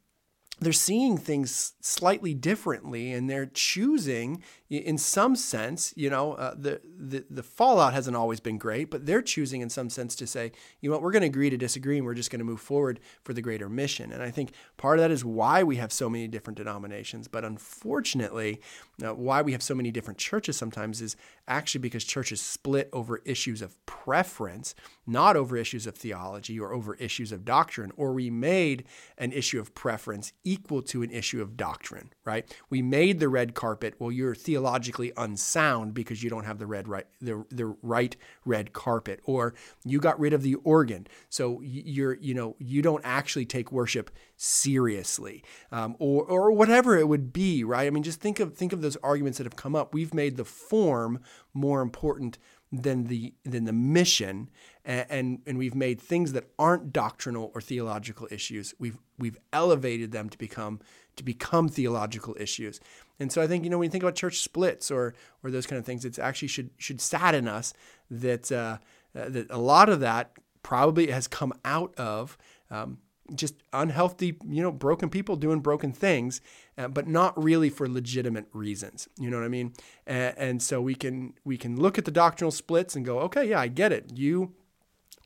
they're 0.59 0.73
seeing 0.73 1.17
things 1.17 1.73
slightly 1.81 2.33
differently 2.33 3.13
and 3.13 3.29
they're 3.29 3.45
choosing 3.45 4.41
in 4.69 4.97
some 4.97 5.35
sense 5.35 5.93
you 5.95 6.09
know 6.09 6.33
uh, 6.33 6.53
the, 6.57 6.81
the 6.97 7.23
the 7.29 7.43
fallout 7.43 7.93
hasn't 7.93 8.17
always 8.17 8.39
been 8.39 8.57
great 8.57 8.89
but 8.89 9.05
they're 9.05 9.21
choosing 9.21 9.61
in 9.61 9.69
some 9.69 9.89
sense 9.89 10.15
to 10.15 10.25
say 10.25 10.51
you 10.81 10.89
know 10.89 10.95
what? 10.95 11.03
We're 11.03 11.11
going 11.11 11.21
to 11.21 11.27
agree 11.27 11.49
to 11.49 11.57
disagree 11.57 11.97
and 11.97 12.05
we're 12.05 12.13
just 12.13 12.31
going 12.31 12.39
to 12.39 12.45
move 12.45 12.61
forward 12.61 12.99
for 13.23 13.33
the 13.33 13.41
greater 13.41 13.69
mission. 13.69 14.11
And 14.11 14.23
i 14.23 14.31
think 14.31 14.51
part 14.77 14.99
of 14.99 15.03
that 15.03 15.11
is 15.11 15.23
why 15.23 15.63
we 15.63 15.77
have 15.77 15.91
so 15.91 16.09
many 16.09 16.27
different 16.27 16.57
denominations 16.57 17.27
but 17.27 17.45
unfortunately 17.45 18.61
uh, 19.03 19.13
why 19.13 19.41
we 19.41 19.51
have 19.51 19.61
so 19.61 19.75
many 19.75 19.91
different 19.91 20.17
churches 20.17 20.57
sometimes 20.57 21.01
is 21.01 21.15
actually 21.47 21.79
because 21.79 22.03
churches 22.03 22.41
split 22.41 22.89
over 22.91 23.21
issues 23.25 23.61
of 23.61 23.83
preference 23.85 24.73
not 25.05 25.35
over 25.35 25.55
issues 25.55 25.87
of 25.87 25.95
theology 25.95 26.59
or 26.59 26.73
over 26.73 26.95
issues 26.95 27.31
of 27.31 27.45
doctrine 27.45 27.91
or 27.95 28.13
we 28.13 28.29
made 28.29 28.83
an 29.17 29.31
issue 29.31 29.59
of 29.59 29.73
preference 29.73 30.33
equal 30.43 30.81
to 30.81 31.01
an 31.01 31.11
issue 31.11 31.41
of 31.41 31.57
doctrine, 31.57 32.11
right? 32.25 32.53
We 32.69 32.81
made 32.81 33.19
the 33.19 33.29
red 33.29 33.53
carpet. 33.53 33.95
Well, 33.99 34.11
you're 34.11 34.35
theologically 34.35 35.11
unsound 35.17 35.93
because 35.93 36.23
you 36.23 36.29
don't 36.29 36.45
have 36.45 36.59
the 36.59 36.67
red 36.67 36.87
right 36.87 37.05
the, 37.21 37.45
the 37.49 37.75
right 37.81 38.15
red 38.45 38.73
carpet, 38.73 39.21
or 39.25 39.53
you 39.83 39.99
got 39.99 40.19
rid 40.19 40.33
of 40.33 40.41
the 40.41 40.55
organ, 40.55 41.07
so 41.29 41.61
you're 41.61 42.15
you 42.15 42.33
know 42.33 42.55
you 42.59 42.81
don't 42.81 43.01
actually 43.03 43.45
take 43.45 43.71
worship 43.71 44.11
seriously, 44.37 45.43
um, 45.71 45.95
or 45.99 46.23
or 46.23 46.51
whatever 46.51 46.97
it 46.97 47.07
would 47.07 47.33
be, 47.33 47.63
right? 47.63 47.87
I 47.87 47.89
mean, 47.89 48.03
just 48.03 48.21
think 48.21 48.39
of 48.39 48.55
think 48.55 48.71
of 48.71 48.81
those 48.81 48.95
arguments 48.97 49.37
that 49.39 49.45
have 49.45 49.55
come 49.55 49.75
up. 49.75 49.93
We've 49.93 50.13
made 50.13 50.37
the 50.37 50.45
form 50.45 51.19
more 51.53 51.81
important 51.81 52.37
than 52.71 53.05
the 53.05 53.33
than 53.43 53.65
the 53.65 53.73
mission 53.73 54.49
and, 54.83 55.05
and, 55.09 55.39
and 55.47 55.57
we've 55.57 55.75
made 55.75 56.01
things 56.01 56.33
that 56.33 56.49
aren't 56.59 56.91
doctrinal 56.91 57.51
or 57.55 57.61
theological 57.61 58.27
issues 58.29 58.73
we've 58.77 58.97
we've 59.17 59.37
elevated 59.53 60.11
them 60.11 60.29
to 60.29 60.37
become 60.37 60.81
to 61.15 61.23
become 61.23 61.69
theological 61.69 62.35
issues 62.37 62.81
and 63.19 63.31
so 63.31 63.41
I 63.41 63.47
think 63.47 63.63
you 63.63 63.69
know 63.69 63.77
when 63.77 63.85
you 63.85 63.91
think 63.91 64.03
about 64.03 64.15
church 64.15 64.39
splits 64.39 64.91
or 64.91 65.13
or 65.43 65.51
those 65.51 65.65
kind 65.65 65.79
of 65.79 65.85
things 65.85 66.03
it's 66.03 66.19
actually 66.19 66.49
should 66.49 66.71
should 66.77 66.99
sadden 66.99 67.47
us 67.47 67.73
that 68.11 68.51
uh, 68.51 68.79
that 69.13 69.47
a 69.49 69.59
lot 69.59 69.87
of 69.87 70.01
that 70.01 70.31
probably 70.61 71.09
has 71.09 71.27
come 71.27 71.53
out 71.63 71.95
of 71.95 72.37
um, 72.69 72.97
just 73.35 73.55
unhealthy, 73.73 74.37
you 74.47 74.61
know, 74.61 74.71
broken 74.71 75.09
people 75.09 75.35
doing 75.35 75.59
broken 75.59 75.91
things, 75.91 76.41
uh, 76.77 76.87
but 76.87 77.07
not 77.07 77.41
really 77.41 77.69
for 77.69 77.87
legitimate 77.87 78.47
reasons. 78.53 79.07
You 79.17 79.29
know 79.29 79.37
what 79.37 79.45
I 79.45 79.49
mean? 79.49 79.73
And, 80.05 80.37
and 80.37 80.63
so 80.63 80.81
we 80.81 80.95
can 80.95 81.33
we 81.43 81.57
can 81.57 81.79
look 81.79 81.97
at 81.97 82.05
the 82.05 82.11
doctrinal 82.11 82.51
splits 82.51 82.95
and 82.95 83.05
go, 83.05 83.19
okay, 83.19 83.49
yeah, 83.49 83.59
I 83.59 83.67
get 83.67 83.91
it. 83.91 84.11
You 84.15 84.53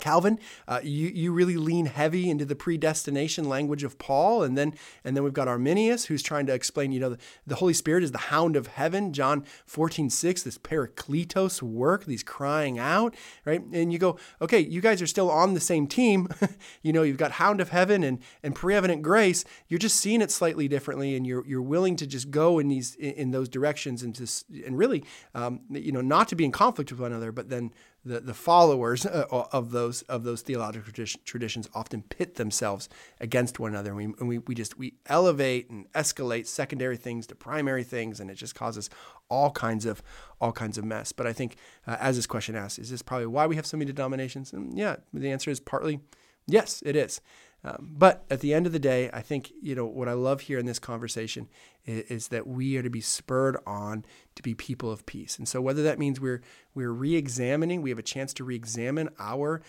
Calvin, 0.01 0.39
uh, 0.67 0.81
you, 0.83 1.07
you 1.07 1.31
really 1.31 1.55
lean 1.55 1.85
heavy 1.85 2.29
into 2.29 2.43
the 2.43 2.55
predestination 2.55 3.47
language 3.47 3.83
of 3.83 3.97
Paul. 3.97 4.43
And 4.43 4.57
then, 4.57 4.73
and 5.05 5.15
then 5.15 5.23
we've 5.23 5.31
got 5.31 5.47
Arminius 5.47 6.05
who's 6.05 6.21
trying 6.21 6.45
to 6.47 6.53
explain, 6.53 6.91
you 6.91 6.99
know, 6.99 7.11
the, 7.11 7.17
the 7.47 7.55
Holy 7.55 7.73
Spirit 7.73 8.03
is 8.03 8.11
the 8.11 8.17
hound 8.17 8.55
of 8.55 8.67
heaven, 8.67 9.13
John 9.13 9.45
14, 9.65 10.09
6, 10.09 10.43
this 10.43 10.57
parakletos 10.57 11.61
work, 11.61 12.05
these 12.05 12.23
crying 12.23 12.79
out, 12.79 13.15
right? 13.45 13.61
And 13.71 13.93
you 13.93 13.99
go, 13.99 14.17
okay, 14.41 14.59
you 14.59 14.81
guys 14.81 15.01
are 15.01 15.07
still 15.07 15.31
on 15.31 15.53
the 15.53 15.59
same 15.59 15.87
team. 15.87 16.27
you 16.81 16.91
know, 16.91 17.03
you've 17.03 17.17
got 17.17 17.33
hound 17.33 17.61
of 17.61 17.69
heaven 17.69 18.03
and, 18.03 18.19
and 18.43 18.55
prevenient 18.55 19.01
grace. 19.01 19.45
You're 19.67 19.77
just 19.77 19.97
seeing 19.97 20.21
it 20.21 20.31
slightly 20.31 20.67
differently 20.67 21.15
and 21.15 21.25
you're, 21.25 21.45
you're 21.45 21.61
willing 21.61 21.95
to 21.97 22.07
just 22.07 22.31
go 22.31 22.59
in 22.59 22.67
these, 22.67 22.95
in 22.95 23.31
those 23.31 23.47
directions 23.47 24.03
and 24.03 24.15
to, 24.15 24.27
and 24.65 24.77
really, 24.77 25.03
um, 25.35 25.61
you 25.69 25.91
know, 25.91 26.01
not 26.01 26.27
to 26.29 26.35
be 26.35 26.43
in 26.43 26.51
conflict 26.51 26.91
with 26.91 26.99
one 26.99 27.11
another, 27.11 27.31
but 27.31 27.49
then 27.49 27.71
the, 28.03 28.19
the 28.19 28.33
followers 28.33 29.05
uh, 29.05 29.25
of 29.29 29.71
those 29.71 30.01
of 30.03 30.23
those 30.23 30.41
theological 30.41 30.91
traditions 31.23 31.69
often 31.73 32.01
pit 32.01 32.35
themselves 32.35 32.89
against 33.19 33.59
one 33.59 33.71
another, 33.71 33.91
and 33.91 33.97
we, 33.97 34.03
and 34.05 34.27
we 34.27 34.37
we 34.39 34.55
just 34.55 34.77
we 34.77 34.95
elevate 35.05 35.69
and 35.69 35.91
escalate 35.93 36.47
secondary 36.47 36.97
things 36.97 37.27
to 37.27 37.35
primary 37.35 37.83
things, 37.83 38.19
and 38.19 38.31
it 38.31 38.35
just 38.35 38.55
causes 38.55 38.89
all 39.29 39.51
kinds 39.51 39.85
of 39.85 40.01
all 40.39 40.51
kinds 40.51 40.77
of 40.77 40.85
mess. 40.85 41.11
But 41.11 41.27
I 41.27 41.33
think, 41.33 41.57
uh, 41.85 41.97
as 41.99 42.15
this 42.15 42.27
question 42.27 42.55
asks, 42.55 42.79
is 42.79 42.89
this 42.89 43.01
probably 43.01 43.27
why 43.27 43.45
we 43.45 43.55
have 43.55 43.65
so 43.65 43.77
many 43.77 43.91
denominations? 43.91 44.51
And 44.51 44.77
yeah, 44.77 44.95
the 45.13 45.31
answer 45.31 45.51
is 45.51 45.59
partly 45.59 45.99
yes, 46.47 46.81
it 46.85 46.95
is. 46.95 47.21
Um, 47.63 47.91
but 47.91 48.25
at 48.29 48.39
the 48.39 48.53
end 48.53 48.65
of 48.65 48.71
the 48.71 48.79
day, 48.79 49.09
I 49.13 49.21
think 49.21 49.51
you 49.61 49.75
know 49.75 49.85
what 49.85 50.07
I 50.07 50.13
love 50.13 50.41
here 50.41 50.57
in 50.57 50.65
this 50.65 50.79
conversation 50.79 51.47
is, 51.85 52.03
is, 52.05 52.27
that 52.29 52.47
we 52.47 52.75
are 52.77 52.81
to 52.81 52.89
be 52.89 53.01
spurred 53.01 53.57
on 53.67 54.03
to 54.35 54.41
be 54.41 54.55
people 54.55 54.91
of 54.91 55.05
peace. 55.05 55.37
And 55.37 55.47
so 55.47 55.61
whether 55.61 55.83
that 55.83 55.99
means 55.99 56.19
we're 56.19 56.41
we're 56.73 56.91
re-examining, 56.91 57.81
we 57.81 57.91
have 57.91 57.99
a 57.99 58.03
chance 58.03 58.33
to 58.35 58.43
re-examine 58.43 59.09
our 59.19 59.61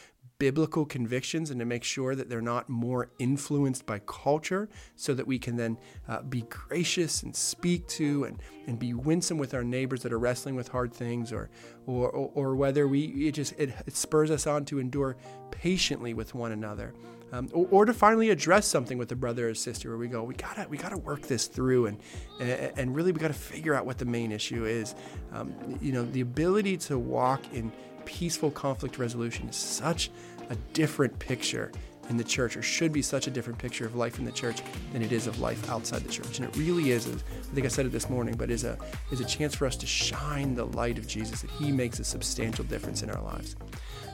biblical 0.42 0.84
convictions 0.84 1.50
and 1.50 1.60
to 1.60 1.64
make 1.64 1.84
sure 1.84 2.16
that 2.16 2.28
they're 2.28 2.42
not 2.42 2.68
more 2.68 3.08
influenced 3.20 3.86
by 3.86 4.00
culture, 4.00 4.68
so 4.96 5.14
that 5.14 5.24
we 5.24 5.38
can 5.38 5.54
then 5.54 5.78
uh, 6.08 6.20
be 6.22 6.42
gracious 6.48 7.22
and 7.22 7.36
speak 7.36 7.86
to 7.86 8.24
and 8.24 8.42
and 8.66 8.76
be 8.76 8.92
winsome 8.92 9.38
with 9.38 9.54
our 9.54 9.62
neighbors 9.62 10.02
that 10.02 10.12
are 10.12 10.18
wrestling 10.18 10.56
with 10.56 10.66
hard 10.66 10.92
things, 10.92 11.32
or 11.32 11.48
or 11.86 12.10
or, 12.10 12.56
whether 12.56 12.88
we 12.88 13.28
it 13.28 13.32
just 13.36 13.52
it, 13.56 13.72
it 13.86 13.94
spurs 13.94 14.32
us 14.32 14.48
on 14.48 14.64
to 14.64 14.80
endure 14.80 15.16
patiently 15.52 16.12
with 16.12 16.34
one 16.34 16.50
another 16.50 16.92
um, 17.32 17.48
or, 17.52 17.66
or, 17.70 17.84
to 17.86 17.94
finally 17.94 18.28
address 18.28 18.66
something 18.66 18.98
with 18.98 19.10
a 19.10 19.16
brother 19.16 19.48
or 19.48 19.54
sister 19.54 19.88
where 19.88 19.96
we 19.96 20.06
go, 20.06 20.22
we 20.22 20.34
gotta 20.34 20.66
we 20.68 20.76
gotta 20.76 20.98
work 20.98 21.22
this 21.22 21.46
through 21.46 21.86
and 21.86 21.98
and, 22.40 22.72
and 22.76 22.94
really 22.94 23.10
we 23.10 23.18
gotta 23.18 23.32
figure 23.32 23.74
out 23.74 23.86
what 23.86 23.96
the 23.96 24.04
main 24.04 24.30
issue 24.32 24.66
is. 24.66 24.94
Um, 25.32 25.54
you 25.80 25.92
know, 25.92 26.04
the 26.04 26.20
ability 26.20 26.76
to 26.78 26.98
walk 26.98 27.40
in 27.54 27.72
peaceful 28.04 28.50
conflict 28.50 28.98
resolution 28.98 29.48
is 29.48 29.56
such 29.56 30.10
a 30.50 30.56
different 30.72 31.18
picture 31.18 31.72
in 32.08 32.16
the 32.16 32.24
church, 32.24 32.56
or 32.56 32.62
should 32.62 32.92
be 32.92 33.00
such 33.00 33.26
a 33.26 33.30
different 33.30 33.58
picture 33.58 33.86
of 33.86 33.94
life 33.94 34.18
in 34.18 34.24
the 34.24 34.32
church 34.32 34.60
than 34.92 35.02
it 35.02 35.12
is 35.12 35.26
of 35.26 35.40
life 35.40 35.70
outside 35.70 36.02
the 36.02 36.10
church. 36.10 36.38
And 36.38 36.48
it 36.48 36.56
really 36.56 36.90
is, 36.90 37.06
I 37.06 37.54
think 37.54 37.64
I 37.64 37.68
said 37.68 37.86
it 37.86 37.92
this 37.92 38.10
morning, 38.10 38.34
but 38.36 38.50
is 38.50 38.64
a 38.64 38.76
is 39.10 39.20
a 39.20 39.24
chance 39.24 39.54
for 39.54 39.66
us 39.66 39.76
to 39.76 39.86
shine 39.86 40.54
the 40.54 40.66
light 40.66 40.98
of 40.98 41.06
Jesus 41.06 41.42
that 41.42 41.50
He 41.52 41.70
makes 41.70 42.00
a 42.00 42.04
substantial 42.04 42.64
difference 42.64 43.02
in 43.02 43.10
our 43.10 43.22
lives. 43.22 43.56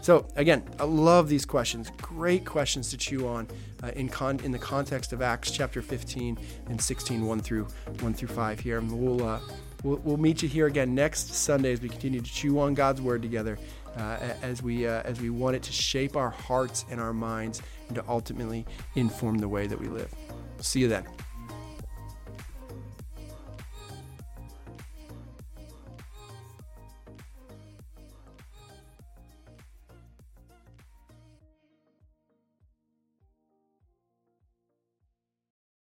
So 0.01 0.27
again, 0.37 0.62
I 0.79 0.85
love 0.85 1.29
these 1.29 1.44
questions. 1.44 1.90
Great 2.01 2.44
questions 2.44 2.90
to 2.90 2.96
chew 2.96 3.27
on 3.27 3.48
uh, 3.83 3.88
in 3.88 4.09
con- 4.09 4.40
in 4.40 4.53
the 4.53 4.59
context 4.59 5.12
of 5.12 5.22
Acts 5.22 5.51
chapter 5.51 5.83
15 5.83 6.38
and 6.68 6.81
16, 6.81 7.27
1 7.27 7.40
through 7.40 7.66
1 8.01 8.14
through 8.14 8.29
5 8.29 8.61
here. 8.61 8.79
And 8.79 8.90
we'll, 8.90 9.27
uh, 9.27 9.40
we'll, 9.83 9.96
we'll 9.98 10.16
meet 10.16 10.42
you 10.42 10.48
here 10.48 10.66
again 10.66 10.94
next 10.94 11.35
Sunday 11.35 11.72
as 11.72 11.81
we 11.81 11.88
continue 11.88 12.20
to 12.20 12.33
chew 12.33 12.61
on 12.61 12.74
God's 12.74 13.03
word 13.03 13.22
together. 13.22 13.59
Uh, 13.96 14.35
as 14.42 14.62
we 14.62 14.87
uh, 14.87 15.03
as 15.05 15.20
we 15.20 15.31
want 15.31 15.57
it 15.57 15.62
to 15.62 15.72
shape 15.72 16.16
our 16.16 16.31
hearts 16.31 16.85
and 16.90 17.01
our 17.01 17.12
minds 17.12 17.62
and 17.88 17.96
to 17.96 18.05
ultimately 18.09 18.64
inform 18.94 19.38
the 19.38 19.48
way 19.48 19.66
that 19.66 19.79
we 19.79 19.88
live. 19.88 20.12
See 20.61 20.81
you 20.81 20.88
then. 20.88 21.05